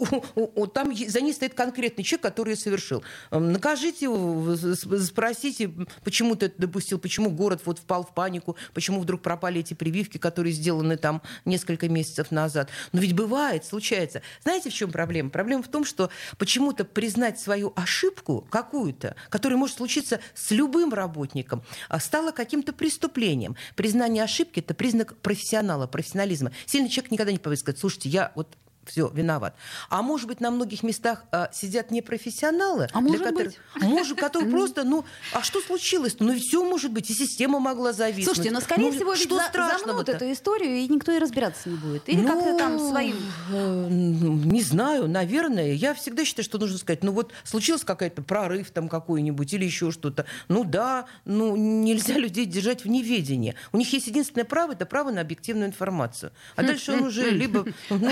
там 0.73 0.95
за 0.95 1.19
ней 1.19 1.33
стоит 1.33 1.53
конкретный 1.55 2.05
человек, 2.05 2.23
который 2.23 2.51
ее 2.51 2.55
совершил. 2.55 3.03
Накажите 3.31 4.05
его, 4.05 4.55
спросите, 4.55 5.71
почему 6.05 6.35
ты 6.35 6.45
это 6.45 6.61
допустил, 6.61 6.99
почему 6.99 7.29
город 7.31 7.61
вот 7.65 7.79
впал 7.79 8.03
в 8.05 8.13
панику, 8.13 8.55
почему 8.73 9.01
вдруг 9.01 9.21
пропали 9.21 9.59
эти 9.59 9.73
прививки, 9.73 10.17
которые 10.17 10.53
сделаны 10.53 10.95
там 10.95 11.21
несколько 11.43 11.89
месяцев 11.89 12.31
назад. 12.31 12.69
Но 12.93 13.01
ведь 13.01 13.13
бывает, 13.13 13.65
случается. 13.65 14.21
Знаете, 14.43 14.69
в 14.69 14.73
чем 14.73 14.91
проблема? 14.91 15.29
Проблема 15.29 15.64
в 15.65 15.69
том, 15.69 15.85
что 15.85 16.09
почему-то 16.37 16.85
признать 16.85 17.39
свою 17.39 17.73
ошибку 17.75 18.47
какую-то, 18.49 19.15
которая 19.29 19.57
может 19.57 19.77
случиться 19.77 20.19
с 20.33 20.51
любым 20.51 20.93
работником, 20.93 21.63
а, 21.89 21.99
стало 21.99 22.31
каким-то 22.31 22.73
преступлением. 22.73 23.55
Признание 23.75 24.23
ошибки– 24.23 24.59
это 24.61 24.73
признак 24.73 25.17
профессионала, 25.17 25.87
профессионализма. 25.87 26.51
Сильный 26.65 26.89
человек 26.89 27.11
никогда 27.11 27.31
не 27.31 27.39
повысит 27.39 27.61
сказать, 27.61 27.79
слушайте, 27.79 28.09
я 28.09 28.31
вот 28.35 28.55
все, 28.85 29.09
виноват. 29.13 29.55
А 29.89 30.01
может 30.01 30.27
быть, 30.27 30.39
на 30.41 30.51
многих 30.51 30.83
местах 30.83 31.23
а, 31.31 31.49
сидят 31.53 31.91
непрофессионалы, 31.91 32.87
А 32.93 33.01
может 33.01 33.33
быть. 33.33 33.57
может, 33.81 34.17
которые 34.19 34.49
просто, 34.51 34.83
ну, 34.83 35.05
а 35.33 35.41
что 35.43 35.59
случилось-то? 35.61 36.23
Ну, 36.23 36.35
все 36.37 36.63
может 36.63 36.91
быть, 36.91 37.09
и 37.09 37.13
система 37.13 37.59
могла 37.59 37.93
зависнуть. 37.93 38.25
Слушайте, 38.25 38.51
но 38.51 38.61
скорее 38.61 38.91
Ну, 38.91 38.91
всего 38.91 39.13
ведь 39.13 39.23
что 39.23 39.37
за- 39.37 39.77
замнут 39.85 40.09
эту 40.09 40.31
историю, 40.31 40.77
и 40.77 40.87
никто 40.87 41.11
и 41.11 41.19
разбираться 41.19 41.69
не 41.69 41.75
будет. 41.77 42.07
Или 42.09 42.25
как-то 42.25 42.57
там 42.57 42.77
Ну, 42.77 42.89
своим. 42.89 43.17
э, 43.51 43.87
Не 43.89 44.61
знаю, 44.61 45.07
наверное. 45.07 45.73
Я 45.73 45.93
всегда 45.93 46.25
считаю, 46.25 46.45
что 46.45 46.57
нужно 46.57 46.77
сказать, 46.77 47.03
ну 47.03 47.11
вот 47.11 47.31
случился 47.43 47.85
какой-то 47.85 48.21
прорыв 48.21 48.71
там 48.71 48.87
какой-нибудь 48.89 49.53
или 49.53 49.65
еще 49.65 49.91
что-то. 49.91 50.25
Ну 50.47 50.63
да, 50.63 51.05
ну 51.25 51.55
нельзя 51.55 52.13
людей 52.17 52.45
держать 52.45 52.83
в 52.83 52.87
неведении. 52.87 53.55
У 53.71 53.77
них 53.77 53.91
есть 53.93 54.07
единственное 54.07 54.45
право, 54.45 54.73
это 54.73 54.85
право 54.85 55.11
на 55.11 55.21
объективную 55.21 55.67
информацию. 55.69 56.31
А 56.55 56.63
дальше 56.63 56.91
он 56.93 57.03
уже 57.03 57.29
либо... 57.31 57.65
ну, 57.89 58.11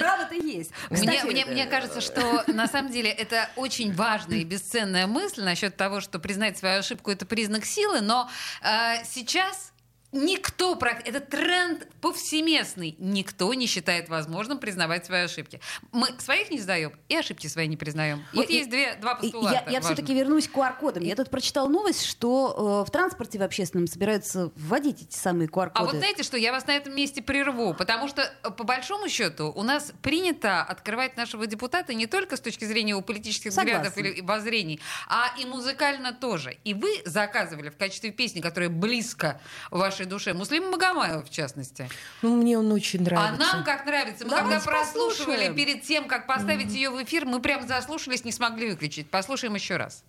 Право-то 0.00 0.34
есть. 0.34 0.70
Мне, 0.90 1.00
Кстати, 1.00 1.26
мне, 1.26 1.42
э, 1.42 1.50
мне 1.50 1.66
кажется, 1.66 2.00
что 2.00 2.44
на 2.46 2.66
самом 2.68 2.92
деле 2.92 3.10
это 3.10 3.48
очень 3.56 3.92
важная 3.92 4.38
и 4.38 4.44
бесценная 4.44 5.06
мысль 5.06 5.42
насчет 5.42 5.76
того, 5.76 6.00
что 6.00 6.18
признать 6.18 6.58
свою 6.58 6.80
ошибку 6.80 7.10
это 7.10 7.26
признак 7.26 7.64
силы, 7.64 8.00
но 8.00 8.28
э, 8.62 9.04
сейчас 9.04 9.72
никто, 10.16 10.78
это 11.04 11.20
тренд 11.20 11.86
повсеместный, 12.00 12.96
никто 12.98 13.52
не 13.54 13.66
считает 13.66 14.08
возможным 14.08 14.58
признавать 14.58 15.06
свои 15.06 15.22
ошибки. 15.22 15.60
Мы 15.92 16.08
своих 16.18 16.50
не 16.50 16.58
сдаем 16.58 16.92
и 17.08 17.16
ошибки 17.16 17.46
свои 17.46 17.66
не 17.68 17.76
признаем. 17.76 18.24
Вот 18.32 18.48
Я- 18.48 18.56
есть 18.56 18.70
две, 18.70 18.94
два 18.96 19.10
Я, 19.10 19.16
постулата. 19.16 19.54
я 19.54 19.62
важных. 19.64 19.84
все-таки 19.84 20.14
вернусь 20.14 20.48
к 20.48 20.52
QR-кодам. 20.56 21.02
Я 21.02 21.14
тут 21.16 21.30
прочитала 21.30 21.68
новость, 21.68 22.04
что 22.04 22.82
э, 22.84 22.88
в 22.88 22.90
транспорте 22.90 23.38
в 23.38 23.42
общественном 23.42 23.86
собираются 23.86 24.50
вводить 24.56 25.02
эти 25.02 25.16
самые 25.16 25.48
QR-коды. 25.48 25.72
А 25.74 25.84
вот 25.84 25.94
знаете 25.96 26.22
что, 26.22 26.36
я 26.36 26.52
вас 26.52 26.66
на 26.66 26.76
этом 26.76 26.94
месте 26.94 27.22
прерву, 27.22 27.74
потому 27.74 28.08
что, 28.08 28.22
э, 28.22 28.50
по 28.50 28.64
большому 28.64 29.08
счету, 29.08 29.52
у 29.54 29.62
нас 29.62 29.92
принято 30.02 30.62
открывать 30.62 31.16
нашего 31.16 31.46
депутата 31.46 31.94
не 31.94 32.06
только 32.06 32.36
с 32.36 32.40
точки 32.40 32.64
зрения 32.64 32.90
его 32.90 33.02
политических 33.02 33.52
Согласна. 33.52 33.90
взглядов 33.90 33.98
или 34.16 34.20
воззрений, 34.22 34.80
а 35.08 35.28
и 35.38 35.44
музыкально 35.44 36.12
тоже. 36.12 36.56
И 36.64 36.74
вы 36.74 37.02
заказывали 37.04 37.68
в 37.68 37.76
качестве 37.76 38.10
песни, 38.10 38.40
которая 38.40 38.70
близко 38.70 39.40
вашей 39.70 40.05
вашей 40.06 40.08
душе? 40.08 40.34
Муслим 40.34 40.70
Магомаев, 40.70 41.26
в 41.26 41.30
частности. 41.30 41.88
Ну, 42.22 42.36
мне 42.36 42.58
он 42.58 42.72
очень 42.72 43.00
а 43.00 43.02
нравится. 43.02 43.34
А 43.34 43.54
нам 43.54 43.64
как 43.64 43.86
нравится. 43.86 44.24
Мы 44.24 44.30
Давайте 44.30 44.50
когда 44.50 44.64
прослушивали 44.64 45.48
послушаем. 45.48 45.54
перед 45.54 45.82
тем, 45.82 46.08
как 46.08 46.26
поставить 46.26 46.68
mm-hmm. 46.68 46.74
ее 46.74 46.90
в 46.90 47.02
эфир, 47.02 47.26
мы 47.26 47.40
прям 47.40 47.66
заслушались, 47.66 48.24
не 48.24 48.32
смогли 48.32 48.70
выключить. 48.70 49.10
Послушаем 49.10 49.54
еще 49.54 49.76
раз. 49.76 50.04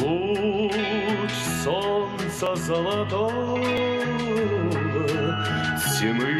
Луч 0.00 1.32
солнца 1.62 2.56
золотого, 2.56 3.58
тьмы 5.98 6.37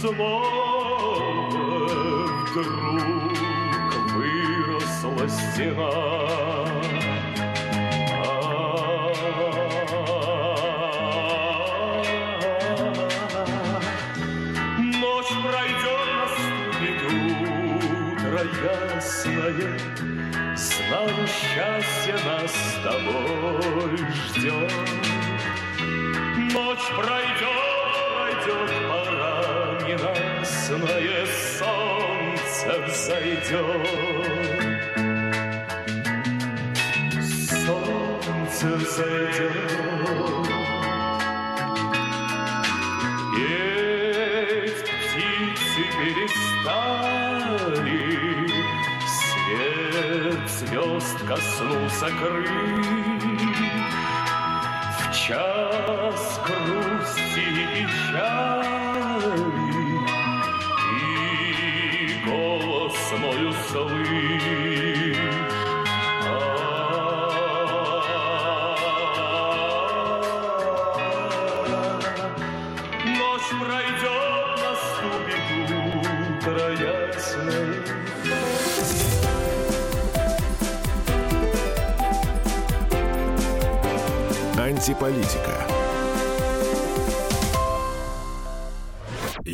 снова 0.00 1.48
Вдруг 2.50 3.34
выросла 4.14 5.28
стена 5.28 5.90
Ночь 14.78 15.34
пройдет, 15.42 16.08
наступит 16.18 17.00
утро 17.82 18.40
ясное, 18.64 19.78
Знаю, 20.56 21.26
счастье 21.26 22.16
нас 22.24 22.52
с 22.52 22.74
тобой 22.82 23.96
ждет. 24.26 24.72
Ночь 26.52 26.88
пройдет, 26.96 27.67
ненастное 30.68 31.26
солнце 31.58 32.68
взойдет. 32.86 33.86
Солнце 37.66 38.66
взойдет. 38.76 39.52
Петь 43.34 44.82
птицы 44.84 45.82
перестали, 45.98 47.30
Свет 49.06 50.42
звезд 50.48 51.18
коснулся 51.26 52.08
крыль. 52.20 52.84
В 54.98 55.02
час 55.14 56.40
грусти 56.46 57.44
и 57.48 57.86
печали 57.86 59.67
мой 63.16 63.48
услышь. 63.48 65.18
Ночь 73.04 73.50
пройдет, 73.60 74.48
наступит 74.62 75.46
утро 76.44 76.68
ясное. 76.72 77.82
Антиполитика. 84.58 85.77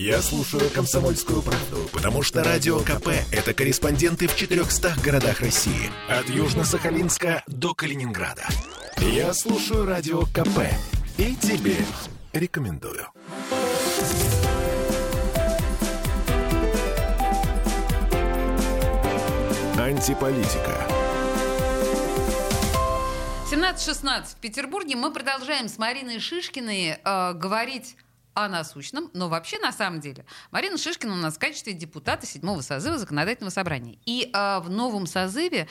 Я 0.04 0.20
слушаю 0.20 0.68
«Комсомольскую 0.68 1.40
правду», 1.40 1.88
потому 1.90 2.22
что 2.22 2.44
«Радио 2.44 2.78
КП»— 2.80 3.08
это 3.32 3.54
корреспонденты 3.54 4.28
в 4.28 4.36
400 4.36 4.96
городах 5.02 5.40
России. 5.40 5.90
От 6.10 6.26
Южно-Сахалинска 6.26 7.40
до 7.46 7.72
Калининграда. 7.72 8.46
Я 8.98 9.32
слушаю 9.32 9.86
«Радио 9.86 10.24
КП» 10.26 10.68
и 11.16 11.34
тебе 11.36 11.76
рекомендую. 12.34 13.06
Антиполитика. 19.78 20.86
17.16 23.50 24.24
в 24.32 24.36
Петербурге. 24.42 24.96
Мы 24.96 25.14
продолжаем 25.14 25.68
с 25.68 25.78
Мариной 25.78 26.20
Шишкиной 26.20 26.98
э, 27.02 27.32
говорить 27.32 27.96
о 28.34 28.48
насущном, 28.48 29.10
но 29.14 29.28
вообще 29.28 29.58
на 29.58 29.72
самом 29.72 30.00
деле 30.00 30.24
Марина 30.50 30.76
Шишкина 30.76 31.12
у 31.14 31.16
нас 31.16 31.36
в 31.36 31.38
качестве 31.38 31.72
депутата 31.72 32.26
седьмого 32.26 32.60
созыва 32.60 32.98
законодательного 32.98 33.50
собрания. 33.50 33.98
И 34.04 34.30
э, 34.32 34.58
в 34.60 34.68
новом 34.70 35.06
созыве, 35.06 35.68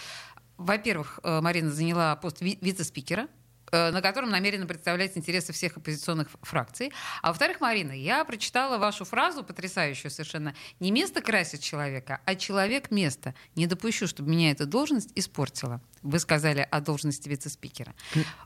во-первых, 0.57 1.19
э, 1.23 1.41
Марина 1.41 1.71
заняла 1.71 2.15
пост 2.15 2.41
ви- 2.41 2.57
вице-спикера, 2.61 3.27
на 3.73 4.01
котором 4.01 4.29
намерена 4.29 4.65
представлять 4.65 5.17
интересы 5.17 5.53
всех 5.53 5.77
оппозиционных 5.77 6.27
фракций. 6.41 6.91
А 7.21 7.29
во-вторых, 7.29 7.59
Марина, 7.61 7.91
я 7.91 8.23
прочитала 8.25 8.77
вашу 8.77 9.05
фразу 9.05 9.43
потрясающую 9.43 10.11
совершенно. 10.11 10.53
Не 10.79 10.91
место 10.91 11.21
красит 11.21 11.61
человека, 11.61 12.21
а 12.25 12.35
человек 12.35 12.91
место. 12.91 13.33
Не 13.55 13.67
допущу, 13.67 14.07
чтобы 14.07 14.29
меня 14.29 14.51
эта 14.51 14.65
должность 14.65 15.11
испортила. 15.15 15.81
Вы 16.01 16.19
сказали 16.19 16.67
о 16.69 16.81
должности 16.81 17.29
вице-спикера. 17.29 17.93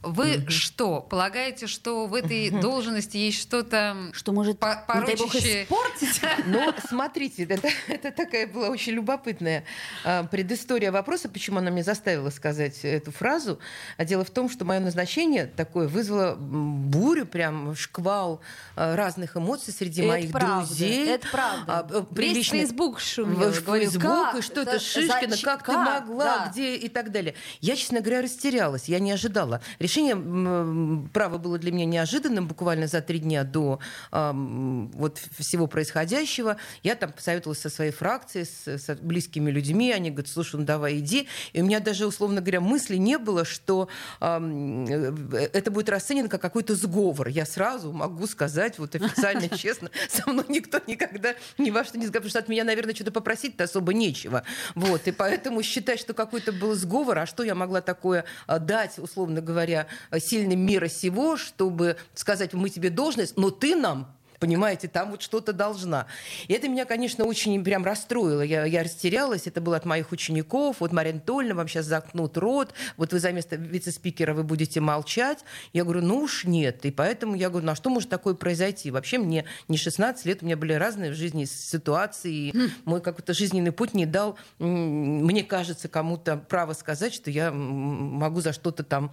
Вы 0.03 0.45
что, 0.49 1.01
полагаете, 1.01 1.65
что 1.67 2.05
в 2.05 2.13
этой 2.13 2.49
должности 2.51 3.17
есть 3.17 3.39
что-то 3.41 4.11
Что 4.13 4.31
может, 4.31 4.59
по- 4.59 4.83
не 4.95 5.05
дай 5.05 5.15
бог, 5.15 5.31
порочащее? 5.31 5.63
испортить? 5.63 6.21
Но 6.45 6.73
смотрите, 6.87 7.45
это, 7.45 7.67
это 7.87 8.11
такая 8.11 8.45
была 8.47 8.69
очень 8.69 8.93
любопытная 8.93 9.63
а, 10.03 10.23
предыстория 10.25 10.91
вопроса, 10.91 11.29
почему 11.29 11.57
она 11.57 11.71
меня 11.71 11.83
заставила 11.83 12.29
сказать 12.29 12.79
эту 12.83 13.11
фразу. 13.11 13.59
А 13.97 14.05
дело 14.05 14.23
в 14.23 14.29
том, 14.29 14.49
что 14.49 14.63
мое 14.63 14.79
назначение 14.79 15.16
такое 15.55 15.87
вызвало 15.87 16.35
бурю, 16.35 17.25
прям 17.25 17.75
шквал 17.75 18.39
а, 18.75 18.95
разных 18.95 19.35
эмоций 19.35 19.73
среди 19.73 20.01
Это 20.01 20.07
моих 20.11 20.31
правда, 20.31 20.67
друзей. 20.67 21.07
это 21.09 21.27
правда. 21.31 21.63
А, 21.67 21.87
э, 21.89 22.03
Весь 22.11 22.49
Фейсбук 22.49 22.99
шумел. 22.99 23.51
в 23.51 23.63
Говорю, 23.65 23.85
Фейсбук, 23.85 24.01
как? 24.03 24.35
и 24.35 24.41
что 24.41 24.61
это 24.61 24.73
За- 24.73 24.79
Шишкина, 24.79 25.31
зачем? 25.31 25.49
как 25.49 25.65
ты 25.65 25.71
Как? 25.71 26.01
могла, 26.01 26.23
Да. 26.25 26.49
где 26.51 26.75
и 26.75 26.87
так 26.87 27.11
далее. 27.11 27.33
Я, 27.61 27.75
честно 27.75 28.01
говоря, 28.01 28.21
растерялась, 28.21 28.85
я 28.85 28.99
не 28.99 29.11
ожидала. 29.11 29.61
Решение, 29.79 30.13
м, 30.13 31.09
право 31.13 31.37
было 31.39 31.57
для 31.57 31.71
меня 31.71 31.85
неожиданным, 31.85 32.47
буквально 32.47 32.85
за 32.87 33.01
три 33.01 33.17
дня 33.19 33.43
до 33.43 33.79
ам, 34.11 34.89
вот 34.93 35.19
всего 35.39 35.65
происходящего. 35.67 36.57
Я 36.83 36.95
там 36.95 37.11
посоветовалась 37.11 37.59
со 37.59 37.69
своей 37.69 37.91
фракцией, 37.91 38.45
с, 38.45 38.67
с 38.67 38.95
близкими 39.01 39.49
людьми, 39.49 39.91
они 39.91 40.11
говорят, 40.11 40.29
слушай, 40.29 40.57
ну 40.59 40.65
давай 40.65 40.99
иди. 40.99 41.27
И 41.53 41.61
у 41.61 41.65
меня 41.65 41.79
даже, 41.79 42.05
условно 42.05 42.41
говоря, 42.41 42.61
мысли 42.61 42.97
не 42.97 43.17
было, 43.17 43.45
что 43.45 43.87
э, 44.21 45.06
это 45.31 45.71
будет 45.71 45.89
расценено 45.89 46.29
как 46.29 46.41
какой-то 46.41 46.75
сговор. 46.75 47.27
Я 47.27 47.45
сразу 47.45 47.91
могу 47.91 48.27
сказать, 48.27 48.79
вот 48.79 48.95
официально, 48.95 49.49
честно, 49.57 49.89
со 50.09 50.29
мной 50.29 50.45
никто 50.49 50.79
никогда 50.87 51.35
ни 51.57 51.69
во 51.69 51.83
что 51.83 51.97
не 51.97 52.05
сговорил, 52.05 52.23
потому 52.23 52.29
что 52.29 52.39
от 52.39 52.47
меня, 52.49 52.63
наверное, 52.63 52.95
что-то 52.95 53.11
попросить-то 53.11 53.65
особо 53.65 53.93
нечего. 53.93 54.43
Вот, 54.75 55.07
и 55.07 55.11
поэтому 55.11 55.63
считать, 55.63 55.99
что 55.99 56.13
какой-то 56.13 56.51
был 56.51 56.75
сговор, 56.75 57.19
а 57.19 57.25
что 57.25 57.43
я 57.43 57.55
могла 57.55 57.81
такое 57.81 58.25
а, 58.45 58.59
дать, 58.59 58.97
условно 58.97 59.41
говоря, 59.41 59.87
сильным 60.19 60.59
мира 60.59 60.87
сего, 60.87 61.37
чтобы 61.37 61.97
сказать, 62.13 62.53
мы 62.53 62.69
тебе 62.69 62.89
должность, 62.89 63.37
но 63.37 63.49
ты 63.49 63.75
нам 63.75 64.16
Понимаете, 64.39 64.87
там 64.87 65.11
вот 65.11 65.21
что-то 65.21 65.53
должна. 65.53 66.07
И 66.47 66.53
это 66.53 66.67
меня, 66.67 66.85
конечно, 66.85 67.25
очень 67.25 67.63
прям 67.63 67.83
расстроило. 67.83 68.41
Я, 68.41 68.65
я 68.65 68.83
растерялась. 68.83 69.47
Это 69.47 69.61
было 69.61 69.77
от 69.77 69.85
моих 69.85 70.11
учеников. 70.11 70.77
Вот 70.79 70.91
Мария 70.91 71.13
Анатольевна, 71.13 71.55
вам 71.55 71.67
сейчас 71.67 71.85
заткнут 71.85 72.37
рот. 72.37 72.73
Вот 72.97 73.13
вы 73.13 73.19
за 73.19 73.31
место 73.31 73.55
вице-спикера 73.55 74.33
вы 74.33 74.43
будете 74.43 74.79
молчать. 74.79 75.39
Я 75.73 75.83
говорю, 75.83 76.01
ну 76.01 76.19
уж 76.19 76.45
нет. 76.45 76.85
И 76.85 76.91
поэтому 76.91 77.35
я 77.35 77.49
говорю, 77.49 77.65
ну 77.65 77.71
а 77.71 77.75
что 77.75 77.89
может 77.89 78.09
такое 78.09 78.35
произойти? 78.35 78.91
Вообще 78.91 79.17
мне 79.17 79.45
не 79.67 79.77
16 79.77 80.25
лет, 80.25 80.43
у 80.43 80.45
меня 80.45 80.57
были 80.57 80.73
разные 80.73 81.11
в 81.11 81.15
жизни 81.15 81.45
ситуации. 81.45 82.33
И 82.33 82.53
мой 82.85 83.01
какой-то 83.01 83.33
жизненный 83.33 83.71
путь 83.71 83.93
не 83.93 84.05
дал, 84.05 84.37
мне 84.59 85.43
кажется, 85.43 85.87
кому-то 85.87 86.37
право 86.37 86.73
сказать, 86.73 87.13
что 87.13 87.31
я 87.31 87.51
могу 87.51 88.41
за 88.41 88.53
что-то 88.53 88.83
там 88.83 89.11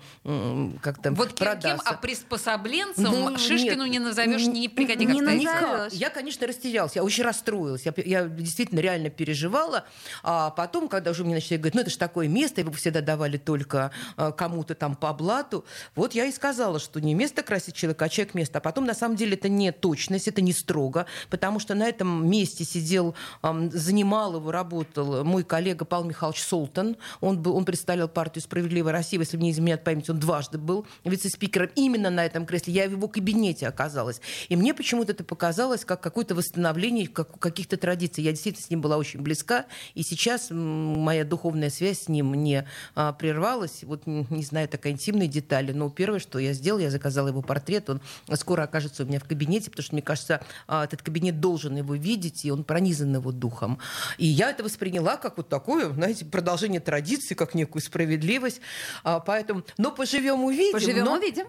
как-то 0.82 1.12
Вот 1.12 1.32
кем, 1.32 1.58
кем, 1.60 1.80
а 1.84 1.94
приспособленцем 1.94 3.04
Ну, 3.04 3.38
Шишкину 3.38 3.84
нет. 3.84 3.92
не 3.92 3.98
назовешь 3.98 4.46
ни 4.46 4.68
при 4.68 4.86
каких 4.86 5.13
Не 5.14 5.22
назовешь. 5.22 5.92
Я, 5.92 6.10
конечно, 6.10 6.46
растерялась, 6.46 6.96
я 6.96 7.04
очень 7.04 7.24
расстроилась. 7.24 7.84
Я, 7.84 7.92
я 7.96 8.24
действительно 8.26 8.80
реально 8.80 9.10
переживала. 9.10 9.84
А 10.22 10.50
потом, 10.50 10.88
когда 10.88 11.10
уже 11.10 11.24
мне 11.24 11.34
начали 11.34 11.56
говорить, 11.56 11.74
ну 11.74 11.80
это 11.80 11.90
же 11.90 11.98
такое 11.98 12.28
место, 12.28 12.60
его 12.60 12.72
всегда 12.72 13.00
давали 13.00 13.36
только 13.36 13.90
а, 14.16 14.32
кому-то 14.32 14.74
там 14.74 14.96
по 14.96 15.12
блату, 15.12 15.64
вот 15.94 16.14
я 16.14 16.24
и 16.26 16.32
сказала, 16.32 16.78
что 16.78 17.00
не 17.00 17.14
место 17.14 17.42
красит 17.42 17.74
человека, 17.74 18.06
а 18.06 18.08
человек 18.08 18.34
место. 18.34 18.58
А 18.58 18.60
потом, 18.60 18.84
на 18.84 18.94
самом 18.94 19.16
деле, 19.16 19.34
это 19.34 19.48
не 19.48 19.72
точность, 19.72 20.28
это 20.28 20.40
не 20.40 20.52
строго, 20.52 21.06
потому 21.30 21.58
что 21.58 21.74
на 21.74 21.86
этом 21.86 22.28
месте 22.28 22.64
сидел, 22.64 23.14
занимал 23.42 24.36
его, 24.36 24.50
работал 24.50 25.24
мой 25.24 25.44
коллега 25.44 25.84
Павел 25.84 26.04
Михайлович 26.04 26.42
Солтан. 26.42 26.96
Он, 27.20 27.38
был, 27.38 27.56
он 27.56 27.64
представлял 27.64 28.08
партию 28.08 28.42
«Справедливая 28.42 28.92
Россия», 28.92 29.20
если 29.20 29.36
мне 29.36 29.48
не 29.48 29.52
изменяет 29.52 29.84
память, 29.84 30.08
он 30.08 30.18
дважды 30.18 30.58
был 30.58 30.86
вице-спикером 31.04 31.70
именно 31.74 32.10
на 32.10 32.24
этом 32.24 32.46
кресле. 32.46 32.72
Я 32.72 32.88
в 32.88 32.92
его 32.92 33.08
кабинете 33.08 33.68
оказалась. 33.68 34.20
И 34.48 34.56
мне 34.56 34.74
почему-то 34.74 35.03
почему-то 35.04 35.12
это 35.12 35.24
показалось 35.24 35.84
как 35.84 36.00
какое-то 36.00 36.34
восстановление 36.34 37.08
как- 37.08 37.38
каких-то 37.38 37.76
традиций. 37.76 38.24
Я 38.24 38.32
действительно 38.32 38.66
с 38.66 38.70
ним 38.70 38.80
была 38.80 38.96
очень 38.96 39.20
близка, 39.20 39.66
и 39.94 40.02
сейчас 40.02 40.48
моя 40.50 41.24
духовная 41.24 41.70
связь 41.70 42.02
с 42.04 42.08
ним 42.08 42.34
не 42.34 42.66
а, 42.94 43.12
прервалась. 43.12 43.82
Вот 43.82 44.06
не 44.06 44.44
знаю, 44.44 44.68
такая 44.68 44.92
интимная 44.92 45.26
деталь, 45.26 45.74
но 45.74 45.90
первое, 45.90 46.18
что 46.18 46.38
я 46.38 46.52
сделала, 46.52 46.80
я 46.80 46.90
заказала 46.90 47.28
его 47.28 47.42
портрет, 47.42 47.90
он 47.90 48.00
скоро 48.34 48.62
окажется 48.62 49.02
у 49.04 49.06
меня 49.06 49.20
в 49.20 49.24
кабинете, 49.24 49.70
потому 49.70 49.84
что, 49.84 49.94
мне 49.94 50.02
кажется, 50.02 50.40
а, 50.66 50.84
этот 50.84 51.02
кабинет 51.02 51.40
должен 51.40 51.76
его 51.76 51.94
видеть, 51.94 52.44
и 52.44 52.50
он 52.50 52.64
пронизан 52.64 53.14
его 53.14 53.32
духом. 53.32 53.78
И 54.18 54.26
я 54.26 54.50
это 54.50 54.64
восприняла 54.64 55.16
как 55.16 55.36
вот 55.36 55.48
такое, 55.48 55.92
знаете, 55.92 56.24
продолжение 56.24 56.80
традиции, 56.80 57.34
как 57.34 57.54
некую 57.54 57.82
справедливость. 57.82 58.60
А, 59.02 59.20
Поэтому, 59.20 59.64
но 59.78 59.90
поживем 59.90 60.44
увидим. 60.44 60.72
Поживем, 60.72 61.08
увидим. 61.08 61.46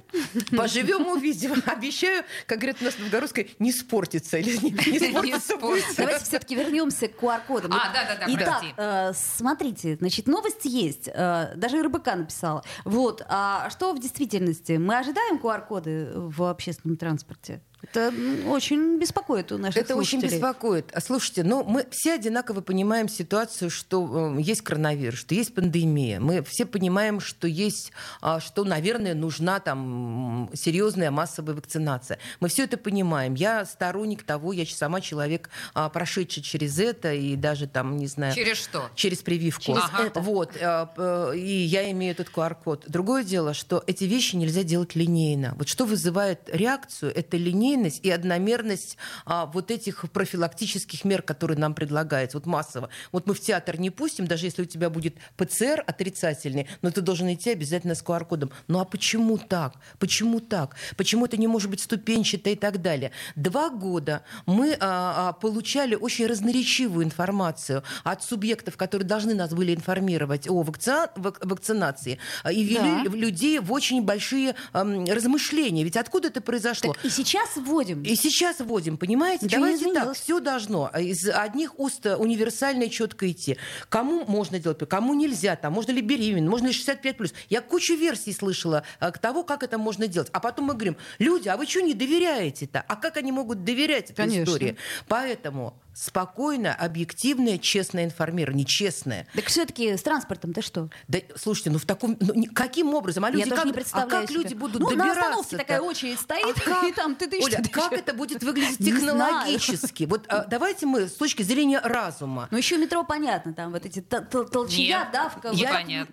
Поживем, 0.56 1.08
увидим. 1.08 1.54
Обещаю, 1.66 2.24
как 2.48 2.60
говорят 2.60 2.82
у 2.82 2.86
нас 2.86 2.96
в 2.96 3.00
Новгородской, 3.00 3.45
не 3.60 3.72
спортиться. 3.72 4.38
Или 4.38 4.58
не, 4.58 4.72
не 4.72 5.14
будет. 5.60 5.84
Давайте 5.98 6.24
все-таки 6.26 6.56
вернемся 6.56 7.08
к 7.08 7.22
QR-кодам. 7.22 7.72
А, 7.74 7.92
да-да-да, 7.94 8.26
Итак, 8.28 8.48
прости. 8.60 8.74
э, 8.78 9.12
смотрите, 9.14 9.96
значит, 9.98 10.28
новость 10.28 10.66
есть. 10.66 11.10
э, 11.14 11.54
даже 11.56 11.82
РБК 11.82 12.06
написала. 12.16 12.64
Вот. 12.84 13.24
А 13.28 13.70
что 13.70 13.94
в 13.94 14.00
действительности? 14.00 14.74
Мы 14.74 14.98
ожидаем 14.98 15.38
QR-коды 15.38 16.12
в 16.16 16.44
общественном 16.44 16.98
транспорте? 16.98 17.62
Это 17.92 18.14
очень 18.48 18.98
беспокоит 19.00 19.52
у 19.52 19.58
наших 19.58 19.82
Это 19.82 19.96
очень 19.96 20.20
слушателей. 20.20 20.40
беспокоит. 20.42 20.92
А 20.94 21.02
Слушайте, 21.02 21.44
ну 21.44 21.64
мы 21.64 21.86
все 21.92 22.14
одинаково 22.16 22.62
понимаем 22.62 23.08
ситуацию, 23.10 23.70
что 23.70 24.36
э, 24.38 24.42
есть 24.42 24.62
коронавирус, 24.62 25.20
что 25.20 25.36
есть 25.36 25.54
пандемия. 25.54 26.20
Мы 26.20 26.44
все 26.44 26.66
понимаем, 26.66 27.20
что 27.20 27.48
есть, 27.48 27.92
а, 28.22 28.40
что, 28.40 28.64
наверное, 28.64 29.14
нужна 29.14 29.60
там 29.60 30.50
серьезная 30.54 31.12
массовая 31.12 31.56
вакцинация. 31.56 32.18
Мы 32.40 32.48
все 32.50 32.64
это 32.64 32.78
понимаем. 32.78 33.34
Я 33.36 33.66
сторонник 33.66 34.24
того, 34.24 34.52
я 34.54 34.66
сама 34.66 35.00
человек, 35.02 35.50
а, 35.74 35.90
прошедший 35.90 36.44
через 36.44 36.80
это 36.80 37.14
и 37.14 37.36
даже 37.36 37.68
там, 37.68 37.98
не 37.98 38.08
знаю, 38.08 38.34
Через 38.34 38.58
что? 38.58 38.90
через 38.96 39.20
прививку. 39.20 39.62
Через 39.64 39.84
Ага. 39.84 40.04
это. 40.08 40.20
Вот, 40.20 40.52
э, 40.60 40.88
п- 40.96 41.34
и 41.38 41.64
я 41.64 41.90
имею 41.92 42.12
этот 42.12 42.30
QR-код. 42.30 42.86
Другое 42.88 43.24
дело, 43.24 43.54
что 43.54 43.84
эти 43.88 44.06
вещи 44.06 44.36
нельзя 44.36 44.64
делать 44.64 44.96
линейно. 44.96 45.54
Вот 45.58 45.68
что 45.68 45.86
вызывает 45.86 46.50
реакцию, 46.52 47.14
это 47.16 47.38
линейность 47.76 48.00
и 48.04 48.10
одномерность 48.10 48.98
а, 49.26 49.46
вот 49.46 49.72
этих 49.72 50.10
профилактических 50.12 51.04
мер, 51.06 51.22
которые 51.22 51.58
нам 51.58 51.74
предлагаются, 51.74 52.38
вот 52.38 52.46
массово. 52.46 52.90
Вот 53.12 53.28
мы 53.28 53.34
в 53.34 53.40
театр 53.40 53.80
не 53.80 53.90
пустим, 53.90 54.28
даже 54.28 54.46
если 54.46 54.64
у 54.64 54.66
тебя 54.66 54.90
будет 54.90 55.16
ПЦР 55.38 55.84
отрицательный, 55.86 56.68
но 56.82 56.92
ты 56.92 57.02
должен 57.02 57.32
идти 57.34 57.52
обязательно 57.52 57.96
с 57.96 58.04
QR-кодом. 58.04 58.52
Ну 58.68 58.80
а 58.80 58.86
почему 58.86 59.38
так? 59.38 59.74
Почему 60.00 60.40
так? 60.40 60.76
Почему 60.98 61.26
это 61.26 61.38
не 61.38 61.48
может 61.48 61.70
быть 61.70 61.82
ступенчато 61.82 62.50
и 62.52 62.56
так 62.56 62.82
далее? 62.82 63.12
Два 63.36 63.70
года 63.70 64.24
мы 64.46 64.74
а, 64.80 65.30
а, 65.30 65.34
получали 65.34 65.96
очень 65.96 66.28
разноречивую 66.28 67.06
информацию 67.06 67.84
от 68.04 68.24
субъектов, 68.24 68.78
которые 68.78 69.08
должны 69.08 69.34
нас 69.34 69.54
были 69.54 69.76
информировать 69.76 70.48
о 70.50 70.64
вакци- 70.64 71.10
вак- 71.16 71.44
вакцинации, 71.46 72.20
а, 72.44 72.52
и 72.52 72.64
ввели 72.64 73.10
Да. 73.10 73.16
людей 73.16 73.60
в 73.60 73.72
очень 73.72 74.02
большие 74.04 74.56
ам, 74.74 75.06
размышления. 75.06 75.84
Ведь 75.84 75.98
откуда 75.98 76.30
это 76.30 76.42
произошло? 76.42 76.94
Так 76.94 77.06
и 77.06 77.10
сейчас 77.10 77.56
вводим. 77.66 78.04
И 78.04 78.16
сейчас 78.16 78.60
вводим, 78.60 78.98
понимаете? 78.98 79.46
Ничего 79.46 79.62
Давайте 79.62 79.94
так, 79.94 80.14
все 80.14 80.40
должно 80.40 80.90
из 80.98 81.28
одних 81.28 81.80
уст 81.80 82.06
универсально 82.06 82.84
и 82.84 82.90
четко 82.90 83.30
идти. 83.32 83.58
Кому 83.90 84.26
можно 84.26 84.60
делать, 84.60 84.88
кому 84.90 85.14
нельзя, 85.14 85.56
там, 85.56 85.74
можно 85.74 85.92
ли 85.92 86.02
беременна, 86.02 86.50
можно 86.50 86.68
ли 86.68 86.74
65+. 86.74 87.34
Я 87.50 87.62
кучу 87.62 87.96
версий 87.96 88.34
слышала 88.34 88.84
а, 89.00 89.12
к 89.12 89.20
того, 89.20 89.44
как 89.44 89.64
это 89.64 89.78
можно 89.78 90.08
делать. 90.08 90.30
А 90.32 90.40
потом 90.40 90.66
мы 90.66 90.74
говорим, 90.74 90.98
люди, 91.20 91.48
а 91.48 91.58
вы 91.58 91.66
что 91.66 91.82
не 91.82 91.94
доверяете-то? 91.94 92.84
А 92.88 92.96
как 92.96 93.18
они 93.18 93.32
могут 93.32 93.64
доверять 93.64 94.12
этой 94.12 94.16
Конечно. 94.16 94.44
истории? 94.44 94.78
Поэтому 95.08 95.80
спокойно, 95.96 96.74
объективное, 96.74 97.58
честное 97.58 98.04
информирование, 98.04 98.66
честное. 98.66 99.28
Так 99.34 99.46
все-таки 99.46 99.96
с 99.96 100.02
транспортом-то 100.02 100.62
что? 100.62 100.90
Да, 101.08 101.20
слушайте, 101.38 101.70
ну 101.70 101.80
в 101.80 101.86
таком, 101.86 102.18
ну, 102.20 102.46
каким 102.54 102.94
образом? 102.94 103.24
А 103.24 103.32
люди 103.32 103.48
Я 103.48 103.56
как, 103.56 103.66
не 103.66 103.72
а 103.72 103.74
представляю 103.74 104.10
как 104.10 104.30
себе. 104.30 104.42
люди 104.42 104.54
будут 104.54 104.82
ну, 104.82 104.90
на 104.90 104.96
добираться? 104.98 105.22
остановке 105.22 105.58
такая 105.58 105.82
очередь 105.82 106.20
стоит, 106.20 106.58
и 106.90 106.92
там 106.92 107.16
ты 107.16 107.28
Оля, 107.46 107.64
как 107.72 107.94
это 107.94 108.14
будет 108.14 108.44
выглядеть 108.44 108.78
технологически? 108.80 110.04
Вот 110.06 110.26
а, 110.28 110.46
давайте 110.46 110.86
мы 110.86 111.08
с 111.08 111.14
точки 111.14 111.44
зрения 111.44 111.80
разума. 111.84 112.48
Ну, 112.52 112.58
еще 112.58 112.78
метро 112.78 113.04
понятно, 113.04 113.54
там 113.54 113.72
вот 113.72 113.86
эти 113.86 114.02
толчья, 114.02 115.00
Нет, 115.04 115.12
давка, 115.12 115.52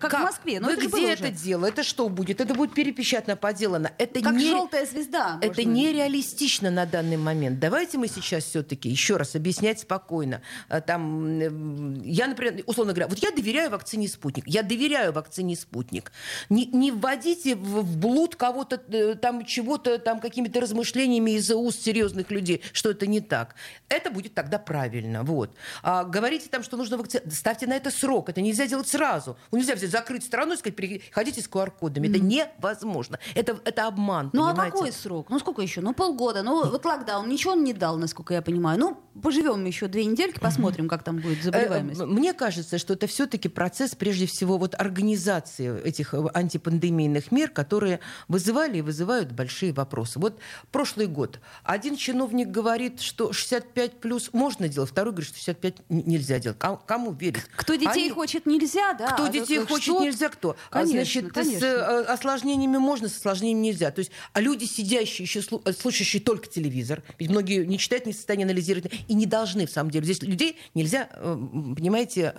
как- 0.09 0.19
в 0.21 0.23
Москве. 0.23 0.59
Но 0.59 0.67
Вы 0.67 0.75
где 0.77 1.11
это 1.13 1.29
дело? 1.29 1.65
Это 1.65 1.83
что 1.83 2.09
будет? 2.09 2.41
Это 2.41 2.53
будет 2.53 2.73
перепечатано, 2.73 3.35
поделано. 3.35 3.91
Это 3.97 4.21
Как 4.21 4.33
не... 4.33 4.47
желтая 4.47 4.85
звезда. 4.85 5.37
Это 5.41 5.63
нереалистично 5.63 6.69
на 6.71 6.85
данный 6.85 7.17
момент. 7.17 7.59
Давайте 7.59 7.97
мы 7.97 8.07
сейчас 8.07 8.43
все-таки 8.45 8.89
еще 8.89 9.17
раз 9.17 9.35
объяснять 9.35 9.79
спокойно. 9.79 10.41
А, 10.69 10.81
Там, 10.81 11.41
м, 11.41 12.01
я, 12.03 12.27
например, 12.27 12.63
условно 12.65 12.93
говоря, 12.93 13.07
вот 13.07 13.19
я 13.19 13.31
доверяю 13.31 13.71
вакцине 13.71 14.07
«Спутник». 14.07 14.45
Я 14.47 14.63
доверяю 14.63 15.13
вакцине 15.13 15.55
«Спутник». 15.55 16.11
Не, 16.49 16.65
не 16.65 16.91
вводите 16.91 17.55
в, 17.55 17.81
в 17.81 17.97
блуд 17.97 18.35
кого-то 18.35 18.81
э, 18.89 19.15
там 19.15 19.45
чего-то 19.45 19.97
там 19.97 20.19
какими-то 20.19 20.59
размышлениями 20.61 21.22
из 21.31 21.49
уст 21.51 21.81
серьезных 21.81 22.31
людей, 22.31 22.61
что 22.71 22.91
это 22.91 23.07
не 23.07 23.21
так. 23.21 23.55
Это 23.89 24.11
будет 24.11 24.33
тогда 24.33 24.59
правильно. 24.59 25.23
Вот. 25.23 25.55
А 25.81 26.03
говорите 26.03 26.49
там, 26.49 26.63
что 26.63 26.77
нужно 26.77 26.97
вакцинировать. 26.97 27.33
Ставьте 27.33 27.67
на 27.67 27.73
это 27.73 27.91
срок. 27.91 28.29
Это 28.29 28.41
нельзя 28.41 28.67
делать 28.67 28.87
сразу. 28.87 29.37
Ну, 29.51 29.57
Нельзя 29.57 29.75
взять, 29.75 29.91
закрыть 29.91 30.23
страну 30.23 30.53
и 30.53 30.57
сказать, 30.57 30.75
переходите 30.75 31.41
с 31.41 31.47
QR-кодами. 31.47 32.07
Это 32.07 32.19
невозможно. 32.19 33.19
Это, 33.35 33.59
это 33.65 33.87
обман. 33.87 34.29
Ну, 34.33 34.45
а 34.45 34.51
понимаете? 34.51 34.71
какой 34.73 34.91
срок? 34.91 35.29
Ну, 35.29 35.39
сколько 35.39 35.61
еще? 35.61 35.81
Ну, 35.81 35.93
полгода. 35.93 36.43
Ну, 36.43 36.69
вот 36.69 36.85
локдаун, 36.85 37.29
ничего 37.29 37.53
он 37.53 37.63
не 37.63 37.73
дал, 37.73 37.97
насколько 37.97 38.33
я 38.33 38.41
понимаю. 38.41 38.79
Ну, 38.79 38.99
поживем 39.21 39.63
еще 39.65 39.87
две 39.87 40.05
недельки, 40.05 40.39
посмотрим, 40.39 40.87
как 40.87 41.03
там 41.03 41.17
будет 41.17 41.43
заболеваемость. 41.43 42.01
Э, 42.01 42.05
Мне 42.05 42.33
кажется, 42.33 42.77
что 42.77 42.93
это 42.93 43.07
все-таки 43.07 43.49
процесс, 43.49 43.95
прежде 43.95 44.25
всего, 44.25 44.57
вот 44.57 44.75
организации 44.79 45.81
этих 45.83 46.13
э, 46.13 46.23
антипандемийных 46.33 47.31
мер, 47.31 47.49
которые 47.49 47.99
вызывали 48.27 48.79
и 48.79 48.81
вызывают 48.81 49.31
большие 49.31 49.73
вопросы. 49.73 50.19
Вот 50.19 50.39
прошлый 50.71 51.07
год 51.13 51.39
один 51.63 51.95
чиновник 51.95 52.49
говорит, 52.49 52.99
что 52.99 53.31
65 53.31 53.99
плюс 54.01 54.29
можно 54.33 54.67
делать, 54.67 54.89
второй 54.89 55.13
говорит, 55.13 55.29
что 55.29 55.37
65 55.37 55.75
н- 55.89 56.03
нельзя 56.05 56.39
делать. 56.39 56.57
Кому, 56.59 56.77
кому 56.85 57.11
верить? 57.13 57.43
Кто 57.55 57.75
детей 57.75 58.05
Они- 58.05 58.09
хочет, 58.09 58.45
нельзя, 58.45 58.93
да. 58.93 59.11
Кто 59.11 59.25
а 59.25 59.29
детей 59.29 59.59
как- 59.59 59.69
хочет, 59.69 59.83
что? 59.95 60.03
нельзя 60.03 60.29
кто. 60.29 60.55
А, 60.69 60.79
Конечно, 60.79 60.97
Значит, 61.03 61.25
с 61.27 61.31
конечно. 61.33 61.65
э, 61.65 62.03
осложнениями 62.05 62.77
можно, 62.77 63.07
с 63.07 63.15
осложнениями 63.17 63.67
нельзя. 63.67 63.91
То 63.91 63.99
есть, 63.99 64.11
а 64.33 64.41
люди, 64.41 64.65
сидящие 64.65 65.23
еще, 65.25 65.39
э, 65.39 65.71
слушающие 65.73 66.21
только 66.21 66.47
телевизор, 66.47 67.03
ведь 67.19 67.29
многие 67.29 67.65
не 67.65 67.77
читают, 67.77 68.05
не 68.05 68.13
в 68.13 68.15
состоянии 68.15 68.43
анализировать, 68.45 68.91
и 69.07 69.13
не 69.13 69.25
должны, 69.25 69.67
в 69.67 69.71
самом 69.71 69.91
деле. 69.91 70.03
Здесь 70.05 70.21
людей 70.23 70.57
нельзя, 70.73 71.07
э, 71.13 71.37
понимаете, 71.77 72.33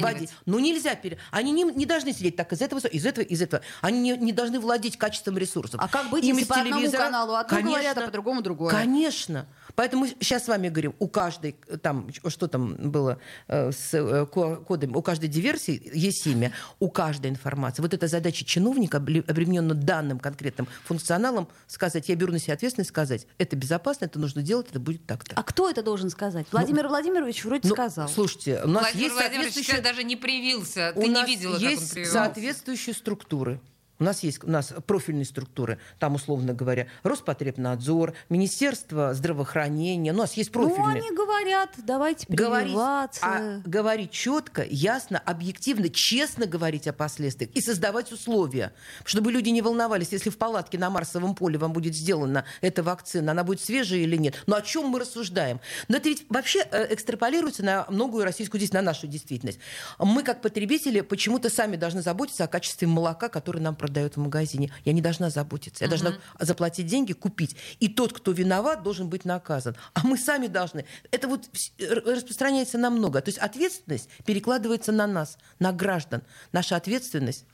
вводить. 0.00 0.30
Ну, 0.46 0.58
нельзя. 0.58 0.94
пере- 0.94 1.18
Они 1.30 1.52
не, 1.52 1.64
не 1.64 1.86
должны 1.86 2.12
сидеть 2.12 2.36
так 2.36 2.52
из 2.52 2.60
этого, 2.60 2.78
из 2.86 3.06
этого, 3.06 3.24
из 3.24 3.40
этого. 3.42 3.62
Они 3.80 4.00
не, 4.00 4.16
не 4.16 4.32
должны 4.32 4.60
владеть 4.60 4.96
качеством 4.96 5.38
ресурсов. 5.38 5.80
А 5.82 5.88
как 5.88 6.10
быть, 6.10 6.24
Им 6.24 6.36
если 6.36 6.48
по 6.48 6.56
одному 6.60 6.80
телевизора- 6.82 6.98
каналу 7.04 7.34
одно 7.34 7.48
Конечно. 7.56 7.70
говорят, 7.70 7.98
а 7.98 8.10
другому 8.18 8.42
другое? 8.42 8.70
Конечно. 8.70 9.46
Поэтому 9.74 10.02
мы 10.02 10.08
сейчас 10.20 10.44
с 10.44 10.48
вами 10.48 10.68
говорим, 10.68 10.94
у 10.98 11.06
каждой, 11.08 11.52
там, 11.82 12.08
что 12.26 12.48
там 12.48 12.74
было 12.90 13.18
э, 13.46 13.70
с 13.70 13.94
э, 13.94 14.26
ко- 14.26 14.56
кодом, 14.56 14.96
у 14.96 15.02
каждой 15.02 15.28
диверсии 15.28 15.80
есть 15.94 16.26
имя, 16.26 16.52
у 16.80 16.90
каждой 16.90 17.30
информации. 17.30 17.80
Вот 17.82 17.94
эта 17.94 18.08
задача 18.08 18.44
чиновника, 18.44 18.96
обремененного 18.96 19.80
данным 19.80 20.18
конкретным 20.18 20.66
функционалом, 20.84 21.46
сказать, 21.68 22.08
я 22.08 22.16
беру 22.16 22.32
на 22.32 22.40
себя 22.40 22.54
ответственность, 22.54 22.90
сказать, 22.90 23.26
это 23.38 23.54
безопасно, 23.54 24.06
это 24.06 24.18
нужно 24.18 24.42
делать, 24.42 24.66
это 24.70 24.80
будет 24.80 25.06
так-то. 25.06 25.34
А 25.36 25.42
кто 25.44 25.70
это 25.70 25.82
должен 25.82 26.10
сказать? 26.10 26.46
Владимир 26.50 26.88
Владимирович 26.88 27.44
вроде 27.44 27.68
Ну, 27.68 27.74
сказал. 27.74 28.08
Слушайте, 28.08 28.60
у 28.64 28.68
нас 28.68 28.82
Владимир 28.82 29.04
есть 29.04 29.14
Владимирович 29.14 29.54
соответствующие... 29.54 29.82
даже 29.82 30.02
не 30.04 30.16
привился. 30.16 30.92
У 30.96 31.02
Ты 31.02 31.06
не 31.08 31.14
нас 31.14 31.28
видела, 31.28 31.52
как 31.54 31.62
он 31.62 31.68
есть 31.70 31.92
привился. 31.92 32.12
соответствующие 32.12 32.94
структуры. 32.94 33.60
У 34.00 34.04
нас 34.04 34.22
есть 34.22 34.44
у 34.44 34.50
нас 34.50 34.72
профильные 34.86 35.24
структуры, 35.24 35.78
там, 35.98 36.14
условно 36.14 36.54
говоря, 36.54 36.86
Роспотребнадзор, 37.02 38.14
Министерство 38.28 39.12
здравоохранения. 39.14 40.12
У 40.12 40.16
нас 40.16 40.34
есть 40.34 40.54
Ну, 40.54 40.62
профильные. 40.68 41.02
они 41.02 41.16
говорят, 41.16 41.70
давайте 41.78 42.26
говорить, 42.28 42.68
прививаться. 42.68 43.20
а, 43.24 43.60
говорить 43.64 44.10
четко, 44.10 44.64
ясно, 44.64 45.18
объективно, 45.18 45.88
честно 45.88 46.46
говорить 46.46 46.86
о 46.86 46.92
последствиях 46.92 47.50
и 47.54 47.60
создавать 47.60 48.12
условия, 48.12 48.72
чтобы 49.04 49.32
люди 49.32 49.48
не 49.48 49.62
волновались, 49.62 50.08
если 50.12 50.30
в 50.30 50.38
палатке 50.38 50.78
на 50.78 50.90
Марсовом 50.90 51.34
поле 51.34 51.58
вам 51.58 51.72
будет 51.72 51.94
сделана 51.94 52.44
эта 52.60 52.82
вакцина, 52.82 53.32
она 53.32 53.44
будет 53.44 53.60
свежая 53.60 54.00
или 54.00 54.16
нет. 54.16 54.34
Но 54.46 54.56
о 54.56 54.62
чем 54.62 54.86
мы 54.86 55.00
рассуждаем? 55.00 55.60
Но 55.88 55.96
это 55.96 56.08
ведь 56.08 56.24
вообще 56.28 56.60
э, 56.70 56.94
экстраполируется 56.94 57.64
на 57.64 57.84
многую 57.88 58.24
российскую 58.24 58.60
действительность, 58.60 58.68
на 58.74 58.82
нашу 58.82 59.06
действительность. 59.06 59.58
Мы, 59.98 60.22
как 60.22 60.40
потребители, 60.40 61.00
почему-то 61.00 61.50
сами 61.50 61.76
должны 61.76 62.02
заботиться 62.02 62.44
о 62.44 62.48
качестве 62.48 62.86
молока, 62.86 63.28
которое 63.28 63.60
нам 63.60 63.74
продают 63.74 63.87
в 63.88 64.16
магазине. 64.16 64.72
Я 64.84 64.92
не 64.92 65.00
должна 65.00 65.30
заботиться. 65.30 65.84
Я 65.84 65.88
должна 65.88 66.14
заплатить 66.38 66.86
деньги, 66.86 67.12
купить. 67.12 67.56
И 67.80 67.88
тот, 67.88 68.12
кто 68.12 68.32
виноват, 68.32 68.82
должен 68.82 69.08
быть 69.08 69.24
наказан. 69.24 69.76
А 69.94 70.06
мы 70.06 70.16
сами 70.18 70.46
должны. 70.46 70.84
Это 71.10 71.28
вот 71.28 71.48
распространяется 71.78 72.78
на 72.78 72.90
много. 72.90 73.20
То 73.20 73.28
есть 73.28 73.38
ответственность 73.38 74.08
перекладывается 74.24 74.92
на 74.92 75.06
нас, 75.06 75.38
на 75.58 75.72
граждан. 75.72 76.22
Наша 76.52 76.76
ответственность 76.76 77.44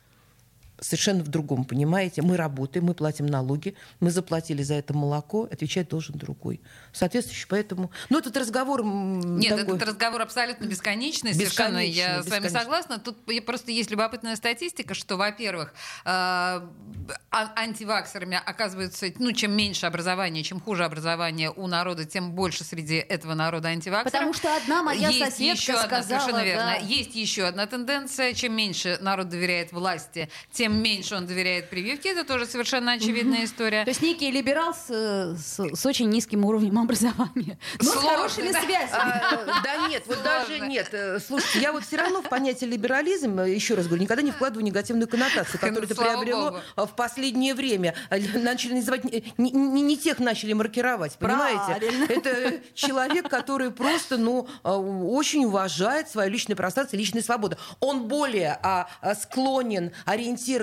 совершенно 0.80 1.22
в 1.22 1.28
другом, 1.28 1.64
понимаете? 1.64 2.22
Мы 2.22 2.36
работаем, 2.36 2.86
мы 2.86 2.94
платим 2.94 3.26
налоги, 3.26 3.74
мы 4.00 4.10
заплатили 4.10 4.62
за 4.62 4.74
это 4.74 4.92
молоко, 4.94 5.48
отвечать 5.50 5.88
должен 5.88 6.16
другой. 6.18 6.60
Соответствующий, 6.92 7.46
поэтому... 7.48 7.90
Ну, 8.10 8.18
этот 8.18 8.36
разговор... 8.36 8.84
Нет, 8.84 9.56
такой- 9.56 9.76
этот 9.76 9.88
разговор 9.88 10.22
абсолютно 10.22 10.64
бесконечный, 10.66 11.32
совершенно 11.34 11.78
я 11.78 12.18
Бесконечный, 12.18 12.22
с 12.22 12.30
вами 12.30 12.44
бесконечный. 12.44 12.60
согласна. 12.60 12.98
Тут 12.98 13.44
просто 13.46 13.70
есть 13.70 13.90
любопытная 13.90 14.36
статистика, 14.36 14.94
что, 14.94 15.16
во-первых, 15.16 15.74
э, 16.04 16.08
а- 16.08 16.68
антиваксерами 17.56 18.40
оказывается, 18.44 19.06
ну, 19.18 19.32
чем 19.32 19.56
меньше 19.56 19.86
образования, 19.86 20.42
чем 20.42 20.60
хуже 20.60 20.84
образование 20.84 21.50
у 21.50 21.66
народа, 21.66 22.04
тем 22.04 22.32
больше 22.32 22.64
среди 22.64 22.96
этого 22.96 23.34
народа 23.34 23.68
антиваксеров. 23.68 24.12
Потому 24.12 24.32
что 24.34 24.56
одна 24.56 24.82
моя 24.82 25.08
есть 25.08 25.18
соседка 25.20 25.62
еще 25.62 25.72
одна, 25.74 25.86
сказала, 26.02 26.20
совершенно 26.20 26.44
верно. 26.44 26.62
да. 26.64 26.74
Есть 26.86 27.14
еще 27.14 27.44
одна 27.44 27.66
тенденция. 27.66 28.34
Чем 28.34 28.54
меньше 28.56 28.98
народ 29.00 29.28
доверяет 29.28 29.72
власти, 29.72 30.28
тем 30.52 30.63
меньше 30.68 31.14
он 31.16 31.26
доверяет 31.26 31.70
прививке. 31.70 32.10
Это 32.12 32.24
тоже 32.24 32.46
совершенно 32.46 32.92
очевидная 32.92 33.44
история. 33.44 33.84
То 33.84 33.90
есть 33.90 34.02
некий 34.02 34.30
либерал 34.30 34.74
с, 34.74 34.88
с- 35.36 35.60
с 35.74 35.86
очень 35.86 36.08
низким 36.08 36.44
уровнем 36.44 36.78
образования. 36.78 37.58
Но 37.80 37.84
с 37.84 37.92
Сложно, 37.92 38.10
хорошими 38.10 38.52
да. 38.52 38.62
связями. 38.62 38.90
А, 38.92 39.60
Да 39.62 39.88
нет, 39.88 40.02
вот 40.06 40.22
даже 40.22 40.60
нет. 40.60 40.88
Э, 40.92 41.18
Слушайте, 41.20 41.60
я 41.60 41.72
вот 41.72 41.84
все 41.84 41.96
равно 41.96 42.22
в 42.22 42.28
понятие 42.28 42.70
либерализм, 42.70 43.38
э, 43.40 43.50
еще 43.54 43.74
раз 43.74 43.86
говорю, 43.86 44.02
никогда 44.02 44.22
не 44.22 44.30
вкладываю 44.30 44.64
негативную 44.64 45.08
коннотацию, 45.08 45.60
которую 45.60 45.84
это 45.84 45.94
приобрело 45.94 46.62
богу. 46.76 46.88
в 46.90 46.94
последнее 46.96 47.54
время. 47.54 47.94
А, 48.10 48.16
Начали 48.38 48.74
называть, 48.74 49.04
не, 49.04 49.50
не- 49.50 49.82
не 49.82 49.96
тех 49.96 50.18
начали 50.18 50.52
маркировать, 50.52 51.16
понимаете? 51.18 51.58
Правильно. 51.66 52.04
Это 52.08 52.60
человек, 52.74 53.28
который 53.28 53.70
просто, 53.70 54.16
ну, 54.18 54.48
очень 54.62 55.44
уважает 55.46 56.08
свое 56.08 56.28
личное 56.30 56.56
пространство, 56.56 56.96
личную 56.96 57.22
свободу. 57.22 57.56
Он 57.80 58.08
более 58.08 58.58
а, 58.62 58.88
склонен 59.20 59.92
ориентироваться 60.04 60.53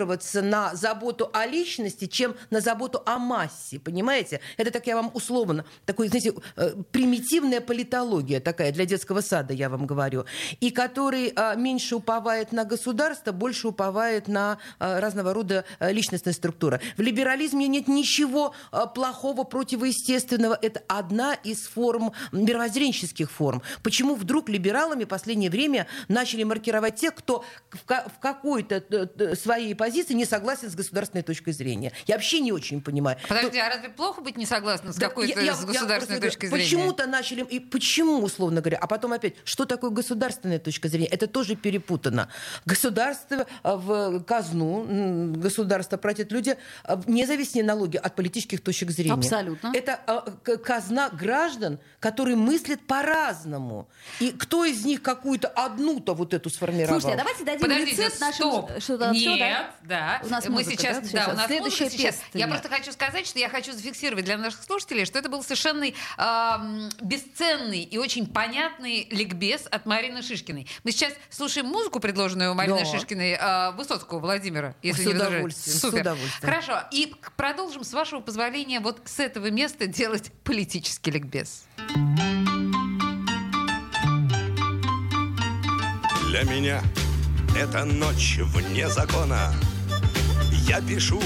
на 0.41 0.75
заботу 0.75 1.29
о 1.33 1.45
личности, 1.45 2.05
чем 2.05 2.35
на 2.49 2.61
заботу 2.61 3.01
о 3.05 3.17
массе, 3.17 3.79
понимаете? 3.79 4.41
Это 4.57 4.71
так 4.71 4.87
я 4.87 4.95
вам 4.95 5.11
условно, 5.13 5.65
такой, 5.85 6.07
знаете, 6.07 6.33
э, 6.55 6.73
примитивная 6.91 7.61
политология 7.61 8.39
такая 8.39 8.71
для 8.71 8.85
детского 8.85 9.21
сада, 9.21 9.53
я 9.53 9.69
вам 9.69 9.85
говорю, 9.85 10.25
и 10.59 10.71
который 10.71 11.33
а, 11.35 11.55
меньше 11.55 11.95
уповает 11.95 12.51
на 12.51 12.65
государство, 12.65 13.31
больше 13.31 13.67
уповает 13.67 14.27
на 14.27 14.57
а, 14.79 14.99
разного 14.99 15.33
рода 15.33 15.65
а, 15.79 15.91
личностная 15.91 16.33
структура. 16.33 16.79
В 16.97 17.01
либерализме 17.01 17.67
нет 17.67 17.87
ничего 17.87 18.53
а, 18.71 18.87
плохого, 18.87 19.43
противоестественного. 19.43 20.57
Это 20.61 20.81
одна 20.87 21.33
из 21.33 21.67
форм, 21.67 22.13
мировоззренческих 22.31 23.31
форм. 23.31 23.61
Почему 23.83 24.15
вдруг 24.15 24.49
либералами 24.49 25.03
в 25.03 25.07
последнее 25.07 25.49
время 25.49 25.87
начали 26.07 26.43
маркировать 26.43 26.95
тех, 26.95 27.15
кто 27.15 27.43
в, 27.69 27.83
ка- 27.85 28.07
в 28.15 28.19
какой-то 28.19 28.75
э, 28.75 29.07
э, 29.17 29.35
своей 29.35 29.75
позиции 29.81 30.13
не 30.13 30.25
согласен 30.25 30.69
с 30.69 30.75
государственной 30.75 31.23
точкой 31.23 31.53
зрения? 31.53 31.91
Я 32.05 32.15
вообще 32.15 32.39
не 32.39 32.51
очень 32.51 32.81
понимаю. 32.81 33.17
Подожди, 33.27 33.57
а 33.57 33.67
разве 33.67 33.89
плохо 33.89 34.21
быть 34.21 34.37
не 34.37 34.45
согласным 34.45 34.93
с 34.93 34.97
Да, 34.97 35.07
какой-то 35.07 35.39
я- 35.39 35.45
я- 35.47 35.55
с 35.55 35.61
я 35.61 35.65
государственной 35.65 36.19
просто 36.19 36.29
точки 36.37 36.45
говорю, 36.45 36.63
зрения? 36.63 36.83
Почему-то 36.83 37.07
начали, 37.07 37.43
и 37.43 37.59
почему, 37.59 38.19
условно 38.23 38.61
говоря, 38.61 38.77
а 38.77 38.85
потом 38.85 39.13
опять, 39.13 39.33
что 39.43 39.65
такое 39.65 39.89
государственная 39.89 40.59
точка 40.59 40.87
зрения? 40.87 41.07
Это 41.07 41.25
тоже 41.25 41.55
перепутано. 41.55 42.29
Государство 42.65 43.47
а, 43.63 43.75
в 43.75 44.23
казну, 44.23 44.85
государство 45.35 45.97
платят 45.97 46.31
люди 46.31 46.57
а, 46.83 47.01
независимые 47.07 47.65
налоги 47.65 47.97
от 47.97 48.15
политических 48.15 48.61
точек 48.61 48.91
зрения. 48.91 49.13
Абсолютно. 49.13 49.71
Это 49.73 49.99
к- 50.43 50.57
казна 50.57 51.09
граждан, 51.09 51.79
которые 51.99 52.35
мыслят 52.35 52.81
по-разному. 52.85 53.87
И 54.19 54.31
кто 54.31 54.63
из 54.65 54.85
них 54.85 55.01
какую-то 55.01 55.47
одну-то 55.47 56.13
вот 56.13 56.33
эту 56.35 56.49
сформировал? 56.51 57.01
Слушайте, 57.01 57.15
а 57.21 57.25
давайте 57.25 57.43
дадим 57.43 57.61
Подождите, 57.61 57.91
рецепт 58.03 58.19
нашим... 58.21 58.51
стоп. 58.51 58.71
Что-то, 58.79 59.11
Нет, 59.11 59.70
да? 59.83 60.21
У 60.23 60.27
нас 60.29 60.45
Мы 60.45 60.51
музыка, 60.51 60.71
сейчас, 60.71 61.09
да, 61.11 61.25
да, 61.27 61.33
у 61.33 61.35
нас 61.35 61.45
Следующая 61.47 61.83
музыка 61.85 62.01
сейчас. 62.01 62.15
песня. 62.15 62.39
Я 62.39 62.47
просто 62.47 62.69
хочу 62.69 62.91
сказать, 62.91 63.27
что 63.27 63.39
я 63.39 63.49
хочу 63.49 63.71
зафиксировать 63.73 64.25
для 64.25 64.37
наших 64.37 64.63
слушателей, 64.63 65.05
что 65.05 65.19
это 65.19 65.29
был 65.29 65.43
совершенно 65.43 65.85
ам, 66.17 66.89
бесценный 67.01 67.83
и 67.83 67.97
очень 67.97 68.27
понятный 68.27 69.07
ликбез 69.11 69.67
от 69.69 69.85
Марины 69.85 70.21
Шишкиной. 70.21 70.67
Мы 70.83 70.91
сейчас 70.91 71.13
слушаем 71.29 71.67
музыку, 71.67 71.99
предложенную 71.99 72.53
Мариной 72.53 72.83
Да. 72.83 72.85
Шишкиной, 72.85 73.37
а, 73.39 73.71
Высоцкого 73.71 74.19
Владимира, 74.19 74.75
если 74.81 75.03
С 75.03 75.05
не 75.07 75.13
удовольствием, 75.15 75.77
с 75.77 75.81
Супер. 75.81 76.01
удовольствием. 76.01 76.53
Хорошо. 76.53 76.83
И 76.91 77.13
продолжим, 77.35 77.83
с 77.83 77.93
вашего 77.93 78.19
позволения, 78.21 78.79
вот 78.79 79.01
с 79.05 79.19
этого 79.19 79.49
места 79.51 79.87
делать 79.87 80.31
политический 80.43 81.11
ликбез. 81.11 81.65
Для 86.27 86.43
меня 86.43 86.81
это 87.57 87.85
ночь 87.85 88.39
вне 88.39 88.89
закона. 88.89 89.53
Я 90.67 90.81
пишу 90.81 91.21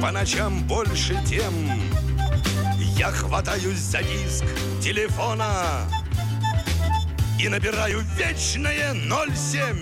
по 0.00 0.10
ночам 0.10 0.62
больше 0.66 1.20
тем. 1.26 1.52
Я 2.96 3.10
хватаюсь 3.10 3.78
за 3.78 4.02
диск 4.02 4.44
телефона 4.80 5.88
и 7.40 7.48
набираю 7.48 8.00
вечное 8.16 8.94
07. 8.94 9.80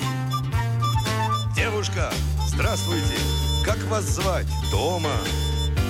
Девушка, 1.54 2.12
здравствуйте, 2.46 3.14
как 3.64 3.78
вас 3.84 4.04
звать? 4.04 4.46
Тома. 4.70 5.16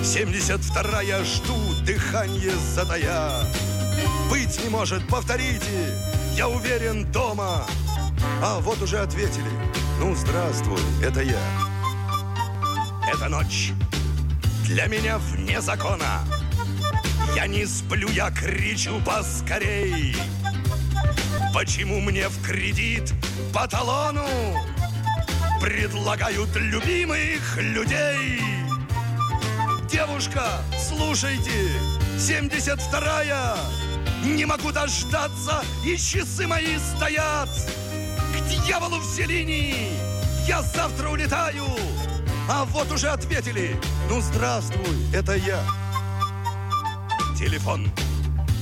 72-я 0.03 1.25
жду, 1.25 1.57
дыхание 1.87 2.53
затая. 2.75 3.47
Быть 4.31 4.63
не 4.63 4.69
может, 4.69 5.07
повторите, 5.09 5.99
я 6.37 6.49
уверен, 6.49 7.11
дома. 7.11 7.67
А 8.43 8.61
вот 8.61 8.83
уже 8.83 8.99
ответили. 8.99 9.74
Ну, 10.01 10.15
здравствуй, 10.15 10.81
это 11.03 11.23
я. 11.23 11.41
Эта 13.13 13.29
ночь 13.29 13.73
для 14.65 14.87
меня 14.87 15.19
вне 15.19 15.61
закона. 15.61 16.25
Я 17.37 17.47
не 17.47 17.65
сплю, 17.65 18.09
я 18.09 18.31
кричу 18.31 19.01
поскорей. 19.05 20.17
Почему 21.55 22.01
мне 22.01 22.29
в 22.29 22.43
кредит 22.43 23.13
по 23.53 23.69
талону 23.69 24.27
предлагают 25.61 26.55
любимых 26.57 27.57
людей? 27.57 28.41
Девушка, 29.89 30.65
слушайте, 30.77 31.71
72-я, 32.19 33.57
не 34.25 34.45
могу 34.45 34.73
дождаться, 34.73 35.63
и 35.85 35.97
часы 35.97 36.49
мои 36.49 36.79
стоят. 36.79 37.49
Дьяволу 38.49 39.01
все 39.01 39.25
линии, 39.27 39.89
я 40.47 40.63
завтра 40.63 41.09
улетаю. 41.09 41.65
А 42.49 42.65
вот 42.67 42.91
уже 42.93 43.09
ответили, 43.09 43.77
ну 44.09 44.21
здравствуй, 44.21 44.97
это 45.13 45.35
я. 45.35 45.63
Телефон 47.39 47.91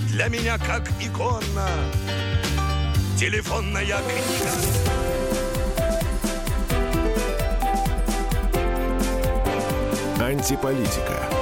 для 0.09 0.29
меня 0.29 0.59
как 0.59 0.89
икона, 1.01 1.69
телефонная 3.19 3.85
книга. 3.85 4.93
Антиполитика. 10.21 11.42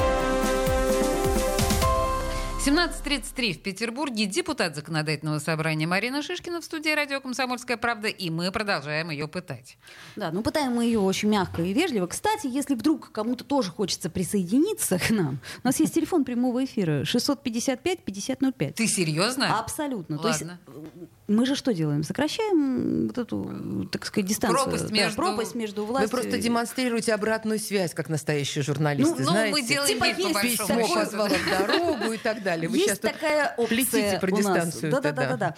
17.33 2.63 3.53
в 3.53 3.63
Петербурге. 3.63 4.27
Депутат 4.27 4.75
Законодательного 4.75 5.39
собрания 5.39 5.87
Марина 5.87 6.21
Шишкина 6.21 6.61
в 6.61 6.63
студии 6.63 6.91
радио 6.91 7.19
«Комсомольская 7.19 7.75
правда», 7.75 8.07
и 8.07 8.29
мы 8.29 8.51
продолжаем 8.51 9.09
ее 9.09 9.27
пытать. 9.27 9.79
Да, 10.15 10.29
ну 10.31 10.43
пытаем 10.43 10.73
мы 10.75 10.85
ее 10.85 10.99
очень 10.99 11.29
мягко 11.29 11.63
и 11.63 11.73
вежливо. 11.73 12.05
Кстати, 12.05 12.45
если 12.45 12.75
вдруг 12.75 13.11
кому-то 13.11 13.43
тоже 13.43 13.71
хочется 13.71 14.11
присоединиться 14.11 14.99
к 14.99 15.09
нам, 15.09 15.39
у 15.63 15.67
нас 15.67 15.79
есть 15.79 15.95
телефон 15.95 16.23
прямого 16.23 16.63
эфира 16.63 17.01
655-5005. 17.01 18.73
Ты 18.73 18.87
серьезно? 18.87 19.57
Абсолютно. 19.57 20.19
То 20.19 20.27
есть 20.27 20.41
Ладно. 20.41 20.59
Мы 21.31 21.45
же 21.45 21.55
что 21.55 21.73
делаем? 21.73 22.03
Сокращаем 22.03 23.07
вот 23.07 23.17
эту, 23.17 23.87
так 23.91 24.05
сказать, 24.05 24.27
дистанцию. 24.29 24.63
Пропасть 24.63 24.87
Да, 24.87 24.93
между- 24.93 25.15
пропасть 25.15 25.55
между 25.55 25.81
Вы 25.85 25.87
властью. 25.87 26.09
просто 26.11 26.37
и- 26.37 26.41
демонстрируете 26.41 27.13
обратную 27.13 27.59
связь, 27.59 27.93
как 27.93 28.09
настоящие 28.09 28.63
журналисты, 28.63 29.13
Ну, 29.13 29.25
ну, 29.25 29.31
знаете. 29.31 29.51
мы 29.53 29.61
делаем 29.61 29.93
Типа 29.93 30.07
вид, 30.09 30.33
по 30.33 30.41
Письмо 30.41 30.93
позвало 30.95 31.29
дорогу 31.59 32.11
и 32.13 32.17
так 32.17 32.43
далее. 32.43 32.69
Вы 32.69 32.77
Есть 32.77 32.89
сейчас 32.89 32.99
тут 32.99 33.11
такая 33.13 33.53
опция 33.57 33.67
плетите 33.67 34.17
про 34.19 34.31
дистанцию. 34.31 34.91
Да-да-да. 34.91 35.55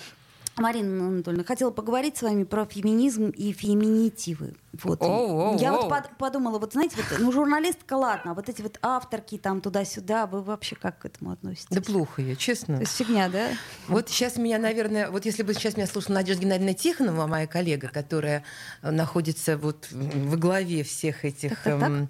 Марина 0.58 1.08
Анатольевна, 1.08 1.44
хотела 1.44 1.72
поговорить 1.72 2.18
с 2.18 2.22
вами 2.22 2.44
про 2.44 2.66
феминизм 2.66 3.30
и 3.30 3.52
феминитивы. 3.54 4.54
Вот. 4.82 5.02
Оу, 5.04 5.40
оу, 5.52 5.58
Я 5.60 5.74
оу. 5.76 5.82
вот 5.82 5.90
под- 5.90 6.18
подумала, 6.18 6.58
вот 6.58 6.74
знаете, 6.74 6.96
вот, 6.98 7.20
ну 7.20 7.32
журналистка, 7.32 7.94
ладно, 7.94 8.32
а 8.32 8.34
вот 8.34 8.50
эти 8.50 8.62
вот 8.64 8.80
авторки 8.82 9.38
там 9.38 9.62
туда-сюда, 9.62 10.26
вы 10.26 10.42
вообще 10.42 10.76
как 10.76 11.00
к 11.00 11.06
этому 11.06 11.32
относитесь? 11.32 11.68
Да 11.70 11.80
плохо 11.82 12.24
я, 12.24 12.36
честно. 12.36 12.76
То 12.78 12.82
есть 12.82 12.96
фигня, 12.96 13.30
да? 13.30 13.50
Вот 13.88 14.10
сейчас 14.10 14.38
меня, 14.38 14.58
наверное, 14.58 15.12
вот 15.12 15.26
если 15.26 15.44
бы 15.44 15.54
сейчас 15.54 15.78
меня 15.78 15.86
слушала 15.86 16.16
Надежда 16.16 16.42
Геннадьевна 16.44 16.74
Тихонова, 16.74 17.28
моя 17.28 17.46
коллега, 17.46 17.88
которая 17.88 18.44
э, 18.82 18.90
находится 18.90 19.58
вот 19.58 19.88
во 19.92 20.38
главе 20.38 20.84
всех 20.84 21.24
этих... 21.24 21.52
Так-так-так. 21.52 21.90
эм, 21.90 22.10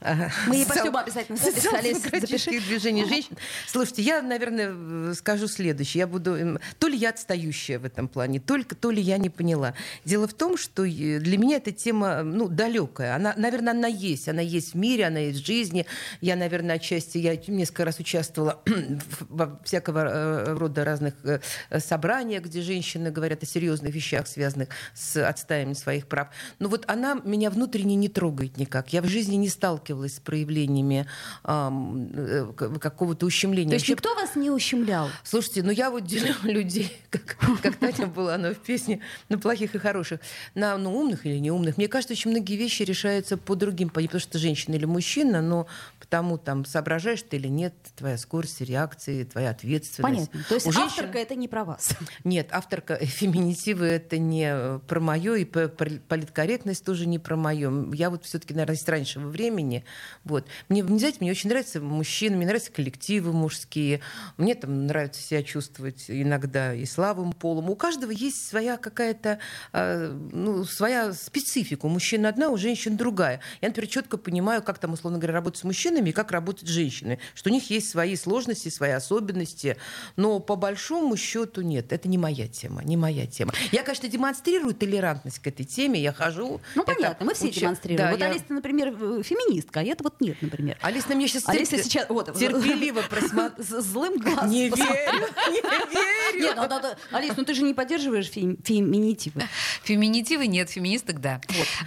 э, 0.00 0.28
Мы 0.46 0.54
ей 0.56 0.66
пошлем 0.66 0.96
обязательно 0.96 1.36
запиши. 1.36 2.50
движений 2.60 3.04
женщин. 3.06 3.36
Слушайте, 3.66 4.02
я, 4.02 4.22
наверное, 4.22 4.72
э, 4.72 5.14
скажу 5.16 5.48
следующее. 5.48 6.00
Я 6.00 6.06
буду... 6.06 6.36
эм, 6.36 6.60
То 6.78 6.86
ли 6.86 6.96
я 6.96 7.10
отстающая 7.10 7.78
в 7.80 7.84
этом 7.84 8.06
плане, 8.06 8.38
только 8.38 8.76
то 8.76 8.90
ли 8.92 9.02
я 9.02 9.18
не 9.18 9.30
поняла. 9.30 9.74
Дело 10.04 10.28
в 10.28 10.34
том, 10.34 10.56
что 10.56 10.84
для 10.84 11.38
меня 11.38 11.56
эта 11.56 11.72
тема, 11.72 12.03
ну, 12.22 12.48
далекая. 12.48 13.16
Она, 13.16 13.34
наверное, 13.36 13.72
она 13.72 13.88
есть. 13.88 14.28
Она 14.28 14.42
есть 14.42 14.74
в 14.74 14.76
мире, 14.76 15.06
она 15.06 15.18
есть 15.18 15.42
в 15.42 15.46
жизни. 15.46 15.86
Я, 16.20 16.36
наверное, 16.36 16.76
отчасти... 16.76 17.18
Я 17.18 17.36
несколько 17.48 17.84
раз 17.84 17.98
участвовала 17.98 18.62
во 19.28 19.60
всякого 19.64 19.98
э, 20.00 20.54
рода 20.54 20.84
разных 20.84 21.14
э, 21.24 21.40
собраниях, 21.78 22.44
где 22.44 22.62
женщины 22.62 23.10
говорят 23.10 23.42
о 23.42 23.46
серьезных 23.46 23.94
вещах, 23.94 24.26
связанных 24.26 24.68
с 24.94 25.26
отстаиванием 25.26 25.76
своих 25.76 26.06
прав. 26.06 26.28
Но 26.58 26.68
вот 26.68 26.84
она 26.88 27.20
меня 27.24 27.50
внутренне 27.50 27.96
не 27.96 28.08
трогает 28.08 28.56
никак. 28.56 28.92
Я 28.92 29.02
в 29.02 29.06
жизни 29.06 29.36
не 29.36 29.48
сталкивалась 29.48 30.16
с 30.16 30.20
проявлениями 30.20 31.06
э, 31.44 32.52
какого-то 32.80 33.26
ущемления. 33.26 33.70
То 33.70 33.74
есть 33.74 33.88
Вообще, 33.88 33.92
никто 33.92 34.14
вас 34.14 34.36
не 34.36 34.50
ущемлял? 34.50 35.08
Слушайте, 35.22 35.62
ну 35.62 35.70
я 35.70 35.90
вот 35.90 36.04
делю 36.04 36.34
людей, 36.42 36.96
как, 37.10 37.36
как 37.62 37.76
Таня 37.76 38.06
была 38.06 38.34
она 38.34 38.52
в 38.52 38.58
песне, 38.58 39.00
на 39.28 39.38
плохих 39.38 39.74
и 39.74 39.78
хороших, 39.78 40.20
на 40.54 40.76
ну, 40.76 40.94
умных 40.96 41.26
или 41.26 41.38
неумных. 41.38 41.76
Мне 41.76 41.88
кажется, 41.94 42.14
очень 42.14 42.32
многие 42.32 42.56
вещи 42.56 42.82
решаются 42.82 43.36
по 43.36 43.54
другим, 43.54 43.88
не 43.94 44.08
потому 44.08 44.20
что 44.20 44.36
женщина 44.36 44.74
или 44.74 44.84
мужчина, 44.84 45.40
но 45.40 45.68
потому 46.04 46.36
там 46.36 46.66
соображаешь 46.66 47.22
ты 47.22 47.36
или 47.36 47.48
нет, 47.48 47.74
твоя 47.96 48.18
скорость 48.18 48.60
реакции, 48.60 49.24
твоя 49.24 49.50
ответственность. 49.50 50.30
Понятно. 50.30 50.44
То 50.48 50.54
есть 50.54 50.66
У 50.66 50.72
женщин- 50.72 50.88
авторка 50.88 51.18
это 51.18 51.34
не 51.34 51.48
про 51.48 51.64
вас. 51.64 51.94
нет, 52.24 52.48
авторка 52.50 52.96
феминитивы 53.04 53.86
это 53.86 54.18
не 54.18 54.50
э, 54.52 54.78
про 54.86 55.00
мое, 55.00 55.36
и 55.36 55.44
политкорректность 55.44 56.84
тоже 56.84 57.06
не 57.06 57.18
про 57.18 57.36
мое. 57.36 57.92
Я 57.94 58.10
вот 58.10 58.24
все-таки, 58.26 58.52
наверное, 58.52 58.76
из 58.76 58.86
раньшего 58.86 59.28
времени. 59.28 59.84
Вот. 60.24 60.46
Мне, 60.68 60.82
не 60.82 60.98
знаете, 60.98 61.18
мне 61.20 61.30
очень 61.30 61.48
нравятся 61.48 61.80
мужчины, 61.80 62.36
мне 62.36 62.46
нравятся 62.46 62.70
коллективы 62.70 63.32
мужские. 63.32 64.00
Мне 64.36 64.54
там 64.54 64.86
нравится 64.86 65.22
себя 65.22 65.42
чувствовать 65.42 66.04
иногда 66.08 66.74
и 66.74 66.84
слабым 66.84 67.32
полом. 67.32 67.70
У 67.70 67.76
каждого 67.76 68.10
есть 68.10 68.46
своя 68.46 68.76
какая-то, 68.76 69.38
э, 69.72 70.08
ну, 70.32 70.64
своя 70.64 71.12
специфика. 71.12 71.86
У 71.86 71.88
мужчин 71.88 72.26
одна, 72.26 72.50
у 72.50 72.58
женщин 72.58 72.96
другая. 72.96 73.40
Я, 73.62 73.68
например, 73.68 73.88
четко 73.88 74.18
понимаю, 74.18 74.62
как 74.62 74.78
там, 74.78 74.92
условно 74.92 75.18
говоря, 75.18 75.34
работать 75.34 75.60
с 75.60 75.64
мужчинами 75.94 76.10
и 76.10 76.12
как 76.12 76.32
работать 76.32 76.66
с 76.68 76.70
женщинами. 76.70 77.18
Что 77.34 77.50
у 77.50 77.52
них 77.52 77.70
есть 77.70 77.88
свои 77.90 78.16
сложности, 78.16 78.68
свои 78.68 78.90
особенности. 78.90 79.76
Но 80.16 80.40
по 80.40 80.56
большому 80.56 81.16
счету 81.16 81.62
нет. 81.62 81.92
Это 81.92 82.08
не 82.08 82.18
моя 82.18 82.48
тема. 82.48 82.82
Не 82.84 82.96
моя 82.96 83.26
тема. 83.26 83.52
Я, 83.72 83.82
конечно, 83.82 84.08
демонстрирую 84.08 84.74
толерантность 84.74 85.38
к 85.38 85.46
этой 85.46 85.64
теме. 85.64 86.00
Я 86.00 86.12
хожу. 86.12 86.60
Ну, 86.74 86.82
это 86.82 86.94
понятно, 86.94 87.26
мы 87.26 87.34
все 87.34 87.46
уча- 87.48 87.60
демонстрируем. 87.60 87.98
Да, 88.06 88.10
вот 88.10 88.20
я- 88.20 88.26
Алиса, 88.30 88.44
например, 88.48 88.88
э, 88.88 89.22
феминистка, 89.22 89.80
а 89.80 89.82
я-то 89.82 90.04
вот 90.04 90.20
нет, 90.20 90.40
например. 90.42 90.76
Алиса 90.82 91.08
на 91.10 91.14
меня 91.14 91.28
сейчас 91.28 91.48
Алиса 91.48 91.82
сейчас 91.82 92.08
вот, 92.08 92.36
терпеливо 92.38 93.02
просмотрела. 93.02 93.54
С 93.58 93.82
злым 93.84 94.18
глазом. 94.18 94.50
Не 94.50 94.68
верю, 94.68 95.26
не 95.50 95.60
верю. 95.60 96.40
Нет, 96.40 96.56
ну, 96.56 97.16
Алис, 97.16 97.32
ну 97.36 97.44
ты 97.44 97.54
же 97.54 97.62
не 97.62 97.74
поддерживаешь 97.74 98.28
фем- 98.28 98.58
феминитивы. 98.64 99.42
Феминитивы 99.84 100.46
нет, 100.46 100.70
феминисток 100.70 101.20
да. 101.20 101.40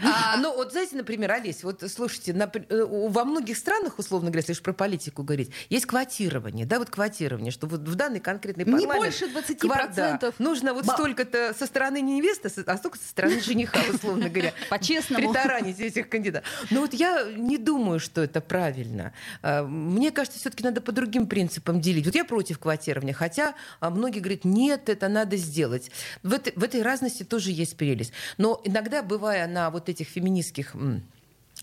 А, 0.03 0.37
Ну, 0.37 0.55
вот 0.55 0.71
знаете, 0.71 0.95
например, 0.95 1.31
Олесь, 1.31 1.63
вот 1.63 1.83
слушайте, 1.91 2.31
э, 2.33 2.85
во 2.85 3.25
многих 3.25 3.57
странах, 3.57 3.96
условно 3.99 4.29
говоря, 4.29 4.39
если 4.41 4.53
уж 4.53 4.61
про 4.61 4.73
политику 4.73 5.23
говорить, 5.23 5.51
есть 5.69 5.85
квотирование, 5.85 6.65
да, 6.65 6.79
вот 6.79 6.89
квотирование, 6.89 7.51
что 7.51 7.67
вот 7.67 7.81
в 7.81 7.95
данный 7.95 8.19
конкретный 8.19 8.65
Не 8.65 8.71
парламент... 8.71 8.97
больше 8.97 9.25
20% 9.25 9.57
квар- 9.59 9.93
да, 9.95 10.19
нужно 10.39 10.73
вот 10.73 10.85
столько-то 10.85 11.53
со 11.57 11.65
стороны 11.65 12.01
невесты, 12.01 12.49
со- 12.49 12.63
а 12.65 12.77
столько 12.77 12.97
со 12.97 13.07
стороны 13.07 13.39
жениха, 13.41 13.79
условно 13.93 14.29
говоря. 14.29 14.53
По-честному. 14.69 15.31
Притаранить 15.31 15.79
этих 15.79 16.09
кандидатов. 16.09 16.49
Но 16.71 16.81
вот 16.81 16.93
я 16.93 17.23
не 17.35 17.57
думаю, 17.57 17.99
что 17.99 18.21
это 18.21 18.41
правильно. 18.41 19.13
А, 19.41 19.63
Мне 19.63 20.11
кажется, 20.11 20.39
все-таки 20.39 20.63
надо 20.63 20.81
по 20.81 20.91
другим 20.91 21.27
принципам 21.27 21.81
делить. 21.81 22.05
Вот 22.05 22.15
я 22.15 22.25
против 22.25 22.59
квотирования, 22.59 23.13
хотя 23.13 23.55
а, 23.79 23.89
многие 23.89 24.19
говорят, 24.19 24.45
нет, 24.45 24.89
это 24.89 25.07
надо 25.07 25.37
сделать. 25.37 25.91
В 26.23 26.33
этой, 26.33 26.53
в 26.55 26.63
этой 26.63 26.81
разности 26.81 27.23
тоже 27.23 27.51
есть 27.51 27.77
прелесть. 27.77 28.13
Но 28.37 28.61
иногда, 28.63 29.01
бывая 29.03 29.47
на 29.47 29.69
вот 29.69 29.89
этих 29.89 30.07
феминистских 30.07 30.75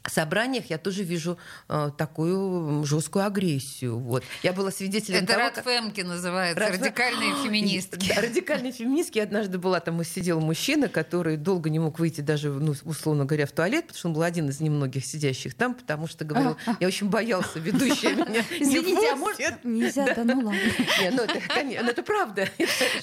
собраниях, 0.06 0.70
я 0.70 0.78
тоже 0.78 1.02
вижу 1.02 1.38
э, 1.68 1.90
такую 1.96 2.84
жесткую 2.84 3.24
агрессию. 3.24 3.98
Вот. 3.98 4.22
Я 4.42 4.52
была 4.52 4.70
свидетелем 4.70 5.18
Это 5.18 5.26
того, 5.28 5.38
Рад 5.40 5.54
как- 5.54 5.64
Фемки 5.64 6.00
называется, 6.02 6.60
Раз- 6.60 6.72
радикальные 6.78 7.34
феминистки. 7.44 8.12
Да, 8.14 8.20
радикальные 8.20 8.72
феминистки. 8.72 9.18
Я 9.18 9.24
однажды 9.24 9.58
была, 9.58 9.80
там 9.80 10.00
и 10.00 10.04
сидел 10.04 10.40
мужчина, 10.40 10.88
который 10.88 11.36
долго 11.36 11.70
не 11.70 11.78
мог 11.78 11.98
выйти 11.98 12.20
даже, 12.20 12.50
ну, 12.50 12.74
условно 12.84 13.24
говоря, 13.24 13.46
в 13.46 13.52
туалет, 13.52 13.86
потому 13.86 13.98
что 13.98 14.08
он 14.08 14.14
был 14.14 14.22
один 14.22 14.48
из 14.48 14.60
немногих 14.60 15.04
сидящих 15.04 15.54
там, 15.54 15.74
потому 15.74 16.06
что 16.06 16.24
говорил, 16.24 16.56
я 16.80 16.86
очень 16.86 17.08
боялся, 17.08 17.58
ведущая 17.58 18.14
меня 18.14 18.44
Извините, 18.50 19.10
а 19.12 19.16
пустит». 19.16 19.18
может... 19.18 19.64
Нельзя, 19.64 20.14
да 20.14 20.24
ну 20.24 20.36
ладно. 20.46 20.60
Не, 21.00 21.10
ну 21.10 21.22
это, 21.22 21.40
конечно, 21.48 21.82
ну 21.84 21.90
это 21.90 22.02
правда. 22.02 22.48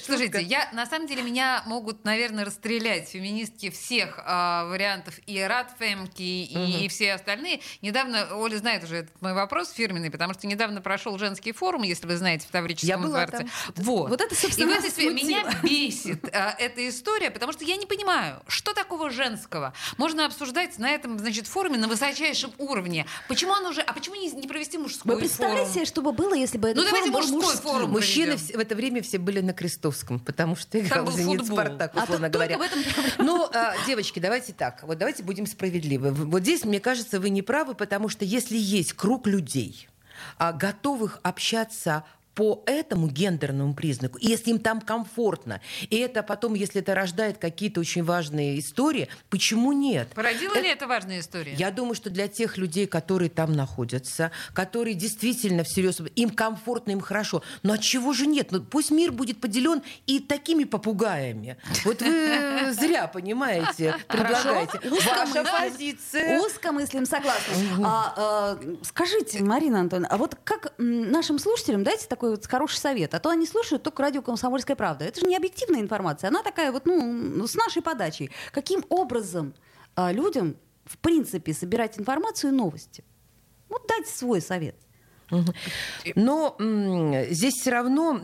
Слушайте, 0.04 0.40
я 0.42 0.68
на 0.72 0.86
самом 0.86 1.06
деле 1.06 1.22
меня 1.22 1.62
могут, 1.66 2.04
наверное, 2.04 2.44
расстрелять 2.44 3.08
феминистки 3.08 3.70
всех 3.70 4.20
а, 4.24 4.66
вариантов 4.66 5.18
и 5.26 5.40
Рад 5.40 5.72
Фемки, 5.78 6.22
и, 6.22 6.88
все 6.92 7.12
остальные. 7.14 7.60
Недавно, 7.80 8.36
Оля 8.36 8.56
знает 8.58 8.84
уже 8.84 8.96
этот 8.98 9.20
мой 9.22 9.32
вопрос 9.34 9.70
фирменный, 9.72 10.10
потому 10.10 10.34
что 10.34 10.46
недавно 10.46 10.80
прошел 10.80 11.18
женский 11.18 11.52
форум, 11.52 11.82
если 11.82 12.06
вы 12.06 12.16
знаете, 12.16 12.46
в 12.46 12.50
Таврическом 12.50 13.02
дворце. 13.08 13.38
там. 13.38 13.50
Вот. 13.76 14.10
Вот 14.10 14.20
это, 14.20 14.34
собственно, 14.34 14.70
и 14.70 14.74
в 14.74 14.78
этой 14.78 14.90
смутило. 14.90 15.12
меня 15.12 15.44
бесит 15.62 16.28
а, 16.34 16.54
эта 16.58 16.88
история, 16.88 17.30
потому 17.30 17.52
что 17.52 17.64
я 17.64 17.76
не 17.76 17.86
понимаю, 17.86 18.42
что 18.46 18.72
такого 18.74 19.10
женского 19.10 19.72
можно 19.96 20.26
обсуждать 20.26 20.78
на 20.78 20.90
этом, 20.90 21.18
значит, 21.18 21.46
форуме 21.46 21.78
на 21.78 21.88
высочайшем 21.88 22.52
уровне. 22.58 23.06
Почему 23.28 23.52
оно 23.54 23.70
уже, 23.70 23.80
а 23.80 23.92
почему 23.92 24.14
не, 24.16 24.30
не 24.30 24.46
провести 24.46 24.78
мужской 24.78 25.14
Вы 25.14 25.20
представляете 25.20 25.64
форум? 25.64 25.74
себе, 25.74 25.84
что 25.86 26.02
бы 26.02 26.12
было, 26.12 26.34
если 26.34 26.58
бы 26.58 26.68
Ну 26.74 26.82
этот 26.82 26.86
давайте 26.86 27.10
форум 27.10 27.30
был 27.30 27.36
мужской 27.36 27.52
мужским? 27.54 27.70
форум. 27.72 27.90
Мужчины 27.90 28.36
все- 28.36 28.56
в 28.56 28.60
это 28.60 28.74
время 28.74 29.02
все 29.02 29.18
были 29.18 29.40
на 29.40 29.52
Крестовском, 29.52 30.20
потому 30.20 30.56
что 30.56 30.78
играл 30.78 31.04
был 31.04 31.12
«Зенит» 31.12 31.40
футбол. 31.40 31.58
«Спартак», 31.58 31.92
А 31.94 32.02
условно 32.04 32.28
тут 32.30 32.40
только 32.40 32.56
говоря. 32.58 32.76
в. 33.18 33.22
Ну, 33.22 33.48
а, 33.52 33.74
девочки, 33.86 34.18
давайте 34.18 34.52
так. 34.52 34.82
Вот 34.82 34.98
давайте 34.98 35.22
будем 35.22 35.46
справедливы. 35.46 36.10
В- 36.10 36.30
Вот 36.30 36.42
здесь, 36.42 36.64
мне 36.64 36.80
кажется, 36.82 37.18
вы 37.18 37.30
не 37.30 37.40
правы, 37.40 37.74
потому 37.74 38.10
что 38.10 38.26
если 38.26 38.56
есть 38.56 38.92
круг 38.92 39.26
людей, 39.26 39.88
а, 40.36 40.52
готовых 40.52 41.20
общаться 41.22 42.04
по 42.34 42.62
этому 42.66 43.08
гендерному 43.08 43.74
признаку, 43.74 44.18
и 44.18 44.26
если 44.26 44.50
им 44.50 44.58
там 44.58 44.80
комфортно, 44.80 45.60
и 45.90 45.96
это 45.96 46.22
потом, 46.22 46.54
если 46.54 46.80
это 46.80 46.94
рождает 46.94 47.38
какие-то 47.38 47.80
очень 47.80 48.02
важные 48.02 48.58
истории, 48.58 49.08
почему 49.28 49.72
нет? 49.72 50.08
Породила 50.14 50.54
ли 50.54 50.68
это 50.68 50.86
важная 50.86 51.20
история? 51.20 51.54
Я 51.54 51.70
думаю, 51.70 51.94
что 51.94 52.10
для 52.10 52.28
тех 52.28 52.56
людей, 52.56 52.86
которые 52.86 53.28
там 53.28 53.52
находятся, 53.52 54.30
которые 54.54 54.94
действительно 54.94 55.64
всерьез, 55.64 56.00
им 56.16 56.30
комфортно, 56.30 56.92
им 56.92 57.00
хорошо. 57.00 57.42
Но 57.62 57.74
от 57.74 57.80
чего 57.80 58.12
же 58.12 58.26
нет? 58.26 58.52
Ну, 58.52 58.62
пусть 58.62 58.90
мир 58.90 59.12
будет 59.12 59.40
поделен 59.40 59.82
и 60.06 60.20
такими 60.20 60.64
попугаями. 60.64 61.56
Вот 61.84 62.00
вы 62.00 62.72
зря, 62.72 63.06
понимаете, 63.08 63.96
предлагаете. 64.08 64.80
Ваша 64.88 65.44
позиция. 65.44 66.40
Узко 66.40 66.72
мыслим, 66.72 67.06
согласна. 67.06 67.54
А, 67.84 68.14
а, 68.16 68.60
скажите, 68.82 69.42
Марина 69.42 69.80
Антоновна, 69.80 70.08
а 70.08 70.16
вот 70.16 70.36
как 70.44 70.72
нашим 70.78 71.38
слушателям 71.38 71.84
дайте 71.84 72.06
такой 72.06 72.21
вот 72.30 72.46
хороший 72.46 72.78
совет? 72.78 73.14
А 73.14 73.18
то 73.18 73.30
они 73.30 73.46
слушают 73.46 73.82
только 73.82 74.02
радио 74.02 74.22
«Комсомольская 74.22 74.76
правда». 74.76 75.04
Это 75.04 75.20
же 75.20 75.26
не 75.26 75.36
объективная 75.36 75.80
информация, 75.80 76.28
она 76.28 76.42
такая 76.42 76.72
вот, 76.72 76.86
ну, 76.86 77.46
с 77.46 77.54
нашей 77.54 77.82
подачей. 77.82 78.30
Каким 78.52 78.84
образом 78.88 79.54
а, 79.94 80.12
людям, 80.12 80.56
в 80.84 80.98
принципе, 80.98 81.52
собирать 81.52 81.98
информацию 81.98 82.52
и 82.52 82.56
новости? 82.56 83.04
Вот 83.68 83.86
дайте 83.88 84.10
свой 84.10 84.40
совет. 84.40 84.76
Но 86.14 86.56
м, 86.58 87.24
здесь 87.30 87.54
все 87.54 87.70
равно, 87.70 88.20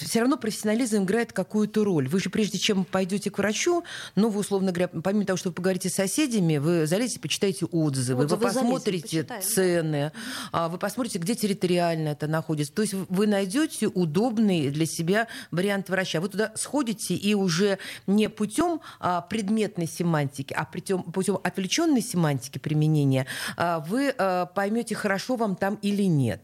все 0.00 0.20
равно 0.20 0.36
профессионализм 0.36 1.04
играет 1.04 1.32
какую-то 1.32 1.84
роль. 1.84 2.08
Вы 2.08 2.20
же 2.20 2.30
прежде 2.30 2.58
чем 2.58 2.84
пойдете 2.84 3.30
к 3.30 3.38
врачу, 3.38 3.84
ну, 4.14 4.28
вы, 4.28 4.40
условно 4.40 4.72
говоря, 4.72 4.88
помимо 4.88 5.24
того, 5.24 5.36
что 5.36 5.48
вы 5.50 5.54
поговорите 5.54 5.88
с 5.88 5.94
соседями, 5.94 6.58
вы 6.58 6.86
залезете, 6.86 7.20
почитаете 7.20 7.66
отзывы, 7.66 8.24
Отзывы 8.24 8.46
вы 8.46 8.50
залезем, 8.50 8.70
посмотрите 8.70 9.22
да. 9.22 9.40
цены, 9.40 10.12
а, 10.52 10.68
вы 10.68 10.78
посмотрите, 10.78 11.18
где 11.18 11.34
территориально 11.34 12.08
это 12.08 12.26
находится. 12.26 12.72
То 12.72 12.82
есть 12.82 12.94
вы 12.94 13.26
найдете 13.26 13.86
удобный 13.86 14.70
для 14.70 14.86
себя 14.86 15.28
вариант 15.50 15.88
врача. 15.88 16.20
Вы 16.20 16.28
туда 16.28 16.52
сходите 16.54 17.14
и 17.14 17.34
уже 17.34 17.78
не 18.06 18.28
путем 18.28 18.80
а, 19.00 19.20
предметной 19.22 19.86
семантики, 19.86 20.52
а 20.52 20.64
путем, 20.64 21.02
путем 21.02 21.38
отвлеченной 21.42 22.02
семантики 22.02 22.58
применения 22.58 23.26
а, 23.56 23.80
вы 23.80 24.14
а, 24.16 24.46
поймете, 24.46 24.94
хорошо 24.94 25.36
вам 25.36 25.56
там 25.56 25.78
или 25.82 26.04
нет. 26.04 26.43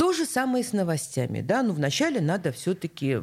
То 0.00 0.14
же 0.14 0.24
самое 0.24 0.64
и 0.64 0.66
с 0.66 0.72
новостями. 0.72 1.42
Да? 1.42 1.62
Ну, 1.62 1.74
вначале 1.74 2.22
надо 2.22 2.52
все-таки 2.52 3.18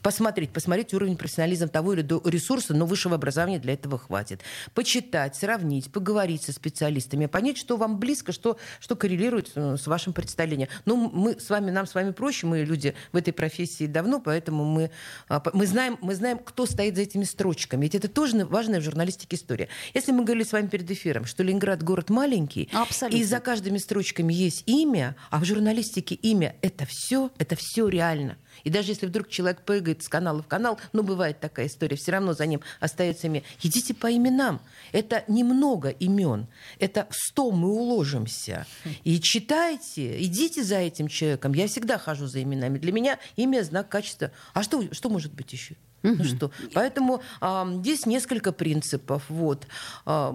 посмотреть, 0.00 0.50
посмотреть 0.50 0.94
уровень 0.94 1.16
профессионализма 1.16 1.66
того 1.66 1.94
или 1.94 2.02
другого 2.02 2.30
ресурса, 2.30 2.72
но 2.72 2.86
высшего 2.86 3.16
образования 3.16 3.58
для 3.58 3.72
этого 3.72 3.98
хватит. 3.98 4.42
Почитать, 4.74 5.34
сравнить, 5.34 5.90
поговорить 5.90 6.44
со 6.44 6.52
специалистами, 6.52 7.26
понять, 7.26 7.58
что 7.58 7.76
вам 7.76 7.98
близко, 7.98 8.30
что, 8.30 8.58
что 8.78 8.94
коррелирует 8.94 9.50
э, 9.56 9.76
с 9.76 9.88
вашим 9.88 10.12
представлением. 10.12 10.68
Ну, 10.84 11.10
мы 11.12 11.40
с 11.40 11.50
вами, 11.50 11.72
нам 11.72 11.88
с 11.88 11.96
вами 11.96 12.12
проще, 12.12 12.46
мы 12.46 12.60
люди 12.62 12.94
в 13.10 13.16
этой 13.16 13.32
профессии 13.32 13.88
давно, 13.88 14.20
поэтому 14.20 14.64
мы, 14.64 14.92
а, 15.28 15.42
мы, 15.52 15.66
знаем, 15.66 15.98
мы 16.00 16.14
знаем, 16.14 16.38
кто 16.38 16.64
стоит 16.64 16.94
за 16.94 17.02
этими 17.02 17.24
строчками. 17.24 17.82
Ведь 17.86 17.96
это 17.96 18.06
тоже 18.06 18.46
важная 18.46 18.78
в 18.78 18.84
журналистике 18.84 19.34
история. 19.34 19.66
Если 19.94 20.12
мы 20.12 20.22
говорили 20.22 20.44
с 20.44 20.52
вами 20.52 20.68
перед 20.68 20.88
эфиром, 20.88 21.24
что 21.24 21.42
Ленинград 21.42 21.82
город 21.82 22.08
маленький, 22.08 22.68
Абсолютно. 22.72 23.18
и 23.18 23.24
за 23.24 23.40
каждыми 23.40 23.78
строчками 23.78 24.32
есть 24.32 24.62
имя, 24.66 25.16
а 25.30 25.40
в 25.40 25.44
журналистике 25.44 25.71
имя 25.80 26.56
это 26.62 26.86
все, 26.86 27.30
это 27.38 27.56
все 27.56 27.88
реально. 27.88 28.36
И 28.64 28.70
даже 28.70 28.92
если 28.92 29.06
вдруг 29.06 29.28
человек 29.28 29.62
прыгает 29.62 30.02
с 30.02 30.08
канала 30.08 30.42
в 30.42 30.46
канал, 30.46 30.78
ну, 30.92 31.02
бывает 31.02 31.40
такая 31.40 31.66
история, 31.66 31.96
все 31.96 32.12
равно 32.12 32.34
за 32.34 32.46
ним 32.46 32.60
остается 32.80 33.26
имя. 33.26 33.42
Идите 33.62 33.94
по 33.94 34.14
именам. 34.14 34.60
Это 34.92 35.24
немного 35.28 35.88
имен. 35.88 36.46
Это 36.78 37.06
в 37.10 37.14
сто 37.14 37.50
мы 37.50 37.70
уложимся. 37.70 38.66
И 39.04 39.20
читайте, 39.20 40.22
идите 40.22 40.62
за 40.62 40.76
этим 40.76 41.08
человеком. 41.08 41.54
Я 41.54 41.66
всегда 41.66 41.98
хожу 41.98 42.26
за 42.26 42.42
именами. 42.42 42.78
Для 42.78 42.92
меня 42.92 43.18
имя 43.36 43.62
знак 43.62 43.88
качества. 43.88 44.30
А 44.52 44.62
что, 44.62 44.92
что 44.92 45.08
может 45.08 45.32
быть 45.32 45.52
еще? 45.52 45.76
Ну 46.02 46.24
что? 46.24 46.50
Поэтому 46.74 47.22
а, 47.40 47.68
здесь 47.78 48.06
несколько 48.06 48.52
принципов 48.52 49.24
вот, 49.28 49.66
а, 50.04 50.32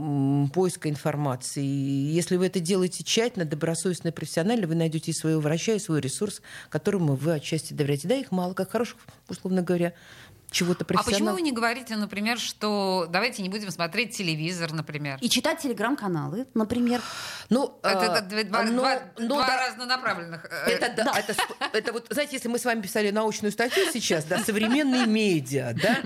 поиска 0.53 0.89
информации. 0.89 1.65
Если 1.65 2.37
вы 2.37 2.47
это 2.47 2.59
делаете 2.59 3.03
тщательно, 3.03 3.45
добросовестно 3.45 4.11
профессионально, 4.11 4.67
вы 4.67 4.75
найдете 4.75 5.11
и 5.11 5.13
своего 5.13 5.41
врача, 5.41 5.73
и 5.73 5.79
свой 5.79 6.01
ресурс, 6.01 6.41
которому 6.69 7.15
вы 7.15 7.33
отчасти 7.33 7.73
доверяете. 7.73 8.07
Да, 8.07 8.15
их 8.15 8.31
мало, 8.31 8.53
как 8.53 8.71
хороших, 8.71 8.97
условно 9.29 9.61
говоря, 9.61 9.93
чего-то 10.51 10.85
А 10.95 11.03
почему 11.03 11.31
вы 11.31 11.41
не 11.41 11.51
говорите, 11.51 11.95
например, 11.95 12.39
что 12.39 13.07
давайте 13.09 13.41
не 13.43 13.49
будем 13.49 13.69
смотреть 13.71 14.15
телевизор, 14.17 14.71
например? 14.73 15.17
И 15.21 15.29
читать 15.29 15.59
телеграм-каналы, 15.59 16.47
например. 16.53 17.01
Ну, 17.49 17.77
Это, 17.83 18.13
а, 18.13 18.17
это 18.19 18.43
два, 18.45 18.63
но- 18.63 18.71
два- 18.81 18.99
но 19.19 19.27
два 19.27 19.47
да, 19.47 19.67
разнонаправленных. 19.67 20.45
э, 20.49 20.71
Это, 20.71 20.93
да, 21.03 21.13
Это, 21.17 21.35
это 21.73 21.93
вот, 21.93 22.07
знаете, 22.09 22.35
если 22.37 22.47
мы 22.49 22.59
с 22.59 22.65
вами 22.65 22.81
писали 22.81 23.11
научную 23.11 23.51
статью 23.51 23.83
сейчас, 23.91 24.25
да, 24.25 24.39
современные 24.39 25.05
медиа, 25.05 25.73
да, 25.81 25.97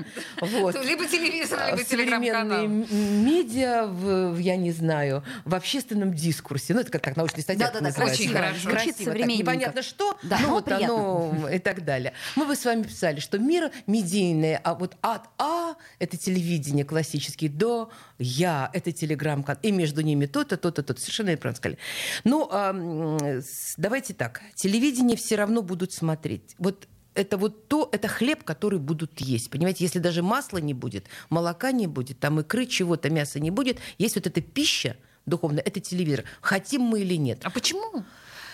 вот. 0.42 0.76
Либо 0.86 1.06
телевизор, 1.06 1.60
либо 1.68 1.82
А, 1.82 1.86
современные 1.86 1.86
телеграм-канал. 1.86 2.66
м- 2.66 3.26
медиа, 3.26 3.86
в, 3.88 4.38
я 4.40 4.56
не 4.58 4.72
знаю, 4.72 5.24
в 5.46 5.54
общественном 5.56 6.14
дискурсе. 6.14 6.74
Ну, 6.74 6.82
это 6.82 6.92
как 6.92 7.02
так, 7.04 7.16
научная 7.16 7.42
статья 7.44 7.68
Да-да-да, 7.72 7.92
красиво, 7.92 8.34
так, 8.40 8.56
современненько. 8.98 9.42
непонятно 9.44 9.82
что, 9.84 10.18
Да, 10.24 10.38
ну 10.42 10.48
но 10.48 10.54
вот 10.56 10.72
оно 10.72 11.50
и 11.50 11.60
так 11.60 11.86
далее. 11.86 12.14
Мы 12.36 12.46
бы 12.46 12.56
с 12.56 12.66
вами 12.66 12.84
писали, 12.84 13.20
что 13.20 13.38
мир 13.40 13.72
медийный, 13.88 14.31
а 14.64 14.74
вот 14.76 14.98
от 15.02 15.24
А– 15.38 15.76
это 16.00 16.18
телевидение 16.18 16.86
классический, 16.86 17.48
до 17.48 17.90
Я– 18.18 18.70
это 18.74 18.92
телеграм-канал, 18.92 19.60
и 19.64 19.72
между 19.72 20.02
ними 20.02 20.26
то-то, 20.26 20.58
то-то, 20.58 20.84
то-то. 20.84 21.00
Совершенно 21.00 21.36
правильно 21.38 21.58
сказали. 21.58 21.78
Ну, 22.24 22.50
с- 22.52 23.76
давайте 23.78 24.14
так. 24.14 24.42
Телевидение 24.56 25.18
все 25.18 25.36
равно 25.36 25.62
будут 25.62 25.94
смотреть. 25.94 26.56
Вот 26.58 26.88
это 27.14 27.38
вот 27.38 27.68
то, 27.68 27.90
это 27.92 28.08
хлеб, 28.08 28.44
который 28.44 28.80
будут 28.80 29.20
есть. 29.20 29.50
Понимаете, 29.50 29.84
если 29.84 30.00
даже 30.00 30.24
масла 30.24 30.60
не 30.60 30.74
будет, 30.74 31.08
молока 31.30 31.72
не 31.72 31.88
будет, 31.88 32.20
там 32.20 32.40
икры, 32.40 32.66
чего-то, 32.66 33.10
мяса 33.10 33.40
не 33.40 33.52
будет, 33.52 33.80
есть 33.98 34.16
вот 34.16 34.28
эта 34.28 34.42
пища 34.42 34.96
духовная, 35.26 35.62
это 35.62 35.80
телевизор. 35.80 36.24
Хотим 36.42 36.82
мы 36.82 37.02
или 37.02 37.16
нет. 37.16 37.40
А 37.44 37.50
почему? 37.50 38.06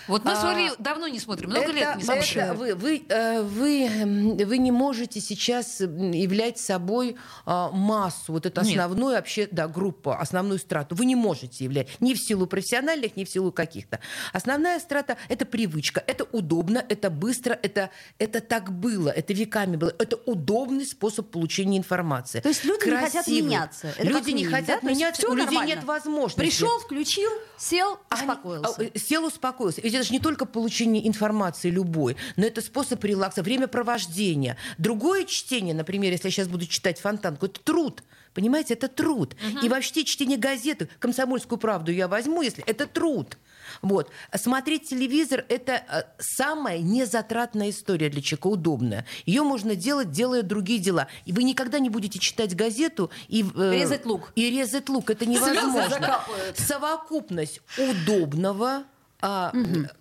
Вот 0.08 0.24
мы 0.26 0.32
с 0.36 0.40
А, 0.44 0.52
Олей 0.52 0.72
давно 0.80 1.08
не 1.08 1.20
смотрим, 1.20 1.50
много 1.50 1.66
это, 1.66 1.74
лет 1.74 1.96
не 1.98 2.04
это 2.04 2.24
смотрим. 2.24 2.56
вы, 2.56 2.76
вы, 2.76 3.04
э, 3.10 3.42
вы, 3.42 4.46
вы 4.46 4.58
не 4.58 4.72
можете 4.72 5.20
сейчас 5.20 5.80
являть 5.82 6.60
собой 6.60 7.18
а, 7.46 7.70
массу, 7.72 8.32
вот 8.34 8.46
эту 8.46 8.62
Нет. 8.62 8.70
основную 8.72 9.16
вообще, 9.16 9.48
да, 9.52 9.68
группу, 9.68 10.12
основную 10.12 10.60
страту. 10.60 10.96
Вы 10.96 11.06
не 11.06 11.16
можете 11.16 11.64
являть 11.66 11.90
ни 12.00 12.14
в 12.14 12.20
силу 12.20 12.48
профессиональных, 12.48 13.16
ни 13.16 13.24
в 13.26 13.30
силу 13.30 13.52
каких-то. 13.52 14.00
Основная 14.34 14.80
страта– 14.80 15.18
это 15.30 15.46
привычка, 15.46 16.04
это 16.08 16.24
удобно, 16.32 16.84
это 16.88 17.10
быстро, 17.10 17.58
это, 17.62 17.90
это 18.20 18.40
так 18.42 18.72
было, 18.72 19.10
это 19.10 19.34
веками 19.34 19.76
было. 19.76 19.94
Это 20.00 20.16
удобный 20.26 20.86
способ 20.86 21.30
получения 21.32 21.78
информации. 21.78 22.40
То 22.40 22.50
есть 22.50 22.64
люди 22.64 22.86
не 22.86 22.92
хотят 22.96 23.12
Красивый. 23.26 23.42
меняться. 23.42 23.88
Это 23.98 24.08
Люди 24.08 24.32
не 24.32 24.46
хотят 24.46 24.82
да? 24.82 24.90
Меняться, 24.90 25.28
у 25.28 25.34
людей 25.34 25.46
нормально. 25.46 25.68
нет 25.76 25.84
возможности. 25.84 26.40
Пришел, 26.40 26.80
включил, 26.80 27.30
сел, 27.58 28.00
Они- 28.10 28.22
успокоился. 28.22 28.82
а, 28.94 28.98
Сел, 29.00 29.26
успокоился. 29.26 29.82
Ведь 29.82 29.97
это 29.98 30.08
же 30.08 30.14
не 30.14 30.20
только 30.20 30.46
получение 30.46 31.08
информации 31.08 31.70
любой, 31.70 32.16
но 32.36 32.46
это 32.46 32.62
способ 32.62 33.04
релакса, 33.04 33.44
времяпровождения. 33.44 34.58
Другое 34.78 35.26
чтение, 35.26 35.74
например, 35.74 36.12
если 36.12 36.28
я 36.28 36.32
сейчас 36.32 36.48
буду 36.48 36.66
читать 36.66 37.00
фонтанку, 37.00 37.46
это 37.48 37.60
труд. 37.62 38.04
Понимаете, 38.34 38.76
это 38.76 38.88
труд. 38.88 39.36
И 39.64 39.68
вообще 39.68 40.04
чтение 40.04 40.38
газеты, 40.38 40.90
комсомольскую 41.00 41.58
правду 41.58 41.92
я 41.92 42.08
возьму, 42.08 42.44
если 42.44 42.64
это 42.66 42.86
труд. 42.86 43.38
Вот. 43.82 44.12
Смотреть 44.34 44.90
телевизор– 44.90 45.44
это 45.50 45.84
э, 45.90 46.04
самая 46.20 46.80
незатратная 46.80 47.72
история 47.72 48.10
для 48.10 48.22
человека, 48.22 48.48
удобная. 48.48 49.06
Ее 49.26 49.42
можно 49.44 49.76
делать, 49.76 50.12
делая 50.12 50.42
другие 50.42 50.80
дела. 50.80 51.08
И 51.26 51.34
вы 51.34 51.44
никогда 51.44 51.80
не 51.80 51.90
будете 51.90 52.20
читать 52.20 52.56
газету 52.56 53.12
и... 53.28 53.44
э, 53.56 53.74
Резать 53.74 54.06
лук. 54.06 54.32
И 54.36 54.50
резать 54.50 54.88
лук. 54.88 55.10
Это 55.10 55.26
невозможно. 55.26 56.22
Совокупность 56.56 57.62
удобного, 57.78 58.84
а, 59.22 59.52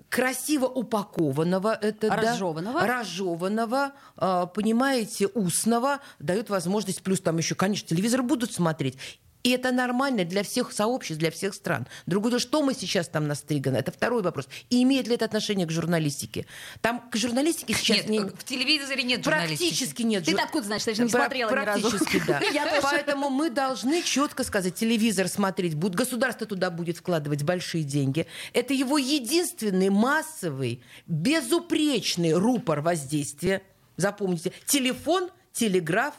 красиво 0.08 0.66
упакованного, 0.66 1.74
это 1.80 2.08
да, 2.08 2.16
Разжеванного. 2.16 2.86
разжеванного, 2.86 3.92
а, 4.16 4.46
понимаете, 4.46 5.26
устного 5.28 6.00
дает 6.18 6.50
возможность, 6.50 7.02
плюс 7.02 7.20
там 7.20 7.38
еще, 7.38 7.54
конечно, 7.54 7.88
телевизор 7.88 8.22
будут 8.22 8.52
смотреть. 8.52 8.98
И 9.46 9.50
это 9.50 9.70
нормально 9.70 10.24
для 10.24 10.42
всех 10.42 10.72
сообществ, 10.72 11.20
для 11.20 11.30
всех 11.30 11.54
стран. 11.54 11.86
Другое 12.06 12.32
дело, 12.32 12.40
что 12.40 12.64
мы 12.64 12.74
сейчас 12.74 13.06
там 13.06 13.28
настриганы, 13.28 13.76
это 13.76 13.92
второй 13.92 14.20
вопрос. 14.20 14.48
И 14.70 14.82
имеет 14.82 15.06
ли 15.06 15.14
это 15.14 15.24
отношение 15.24 15.68
к 15.68 15.70
журналистике? 15.70 16.46
Там 16.80 17.08
к 17.12 17.16
журналистике 17.16 17.72
сейчас 17.74 17.98
Нет, 17.98 18.08
не... 18.08 18.18
в 18.18 18.42
телевизоре 18.42 19.04
нет 19.04 19.22
журналистики. 19.22 19.68
Практически 19.68 20.02
нет. 20.02 20.24
Ты 20.24 20.32
откуда 20.32 20.66
знаешь? 20.66 20.82
Ты 20.82 20.96
же 20.96 21.04
не 21.04 21.10
Пра- 21.10 21.20
смотрела. 21.20 21.50
Практически, 21.50 22.20
да. 22.26 22.40
Я. 22.52 22.80
Поэтому 22.82 23.30
мы 23.30 23.48
должны 23.50 24.02
четко 24.02 24.42
сказать, 24.42 24.74
телевизор 24.74 25.28
смотреть 25.28 25.76
будет, 25.76 25.94
государство 25.94 26.44
туда 26.44 26.72
будет 26.72 26.96
вкладывать 26.96 27.44
большие 27.44 27.84
деньги. 27.84 28.26
Это 28.52 28.74
его 28.74 28.98
единственный 28.98 29.90
массовый, 29.90 30.82
безупречный 31.06 32.32
рупор 32.32 32.80
воздействия. 32.80 33.62
Запомните, 33.96 34.52
телефон, 34.66 35.30
телеграф, 35.52 36.14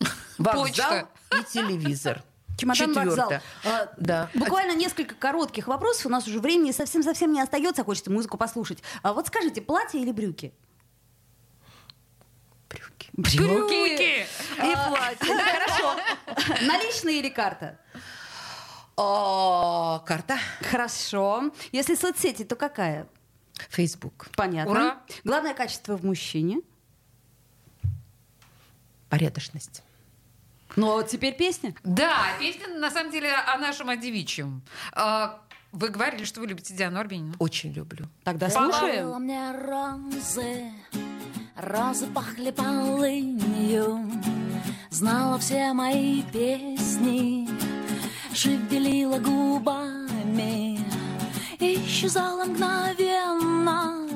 вокзал 0.38 0.62
Почта. 0.64 1.08
и 1.30 1.52
телевизор. 1.52 2.24
Чемодан 2.56 2.92
вокзал. 2.94 3.32
А, 3.64 3.88
Да. 3.96 4.30
Буквально 4.34 4.74
несколько 4.76 5.14
коротких 5.14 5.66
вопросов. 5.66 6.06
У 6.06 6.08
нас 6.08 6.26
уже 6.26 6.40
времени 6.40 6.70
совсем-совсем 6.72 7.32
не 7.32 7.40
остается. 7.40 7.84
Хочется 7.84 8.10
музыку 8.10 8.36
послушать. 8.38 8.82
А 9.02 9.12
вот 9.12 9.26
скажите, 9.26 9.60
платье 9.60 10.00
или 10.00 10.12
брюки? 10.12 10.52
Брюки. 12.68 13.10
Брюки! 13.12 14.26
И 14.58 14.74
платье. 14.88 15.36
Хорошо. 15.36 15.96
Наличные 16.66 17.20
или 17.20 17.28
карта? 17.28 17.78
О, 18.96 20.02
карта. 20.06 20.38
Хорошо. 20.70 21.50
Если 21.72 21.94
соцсети, 21.94 22.44
то 22.44 22.54
какая? 22.56 23.08
Фейсбук. 23.70 24.28
Понятно. 24.36 24.70
Ура. 24.70 25.00
Главное 25.24 25.54
качество 25.54 25.96
в 25.96 26.04
мужчине. 26.04 26.60
Порядочность. 29.08 29.82
Ну, 30.76 30.90
а 30.90 30.94
вот 30.94 31.08
теперь 31.08 31.34
песня. 31.36 31.74
Да, 31.84 32.16
песня 32.40 32.66
на 32.68 32.90
самом 32.90 33.10
деле 33.12 33.30
о 33.32 33.58
нашем 33.58 33.88
о 33.90 33.96
девичьем. 33.96 34.62
А, 34.92 35.40
Вы 35.72 35.88
говорили, 35.88 36.24
что 36.24 36.40
вы 36.40 36.46
любите 36.48 36.74
Диану 36.74 36.98
Арбенину. 37.00 37.34
Очень 37.38 37.72
люблю. 37.72 38.06
Тогда 38.24 38.48
Слушаем. 38.50 39.08
мне 39.22 39.52
розы, 39.52 40.70
розы 41.56 42.06
пахли 42.08 42.50
полынью, 42.50 44.10
Знала 44.90 45.38
все 45.38 45.72
мои 45.72 46.22
песни, 46.22 47.48
шевелила 48.32 49.18
губами, 49.18 50.78
Исчезала 51.58 52.44
мгновенно, 52.44 54.08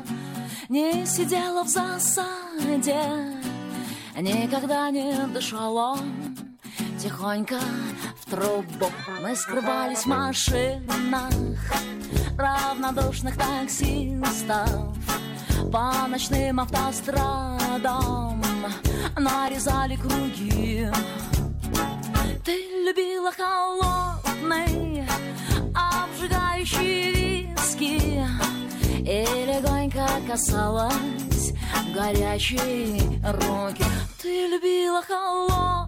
не 0.68 1.04
сидела 1.06 1.64
в 1.64 1.68
засаде, 1.68 3.02
Никогда 4.16 4.90
не 4.90 5.26
дышала 5.28 5.98
тихонько 6.98 7.60
в 8.20 8.30
трубу. 8.30 8.90
Мы 9.22 9.36
скрывались 9.36 10.00
в 10.00 10.06
машинах, 10.06 11.32
равнодушных 12.36 13.36
таксистов 13.36 14.96
По 15.72 16.06
ночным 16.08 16.60
автострадам. 16.60 18.42
Нарезали 19.16 19.96
круги. 19.96 20.88
Ты 22.44 22.54
любила 22.86 23.32
холодный, 23.32 25.06
обжигающий 25.74 27.52
виски. 27.52 28.24
И 29.00 29.24
легонько 29.46 30.06
касалась 30.28 31.52
горячие 31.94 33.00
руки. 33.24 33.84
Ты 34.22 34.48
любила 34.48 35.02
холодный, 35.02 35.87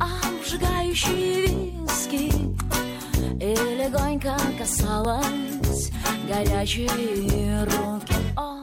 обжигающий 0.00 1.46
виски. 1.46 2.32
И 3.40 3.54
легонько 3.78 4.36
касалась 4.58 5.90
горячие 6.28 7.64
руки. 7.64 8.14
О, 8.36 8.56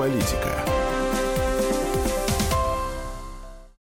Антиполитика. 0.00 0.49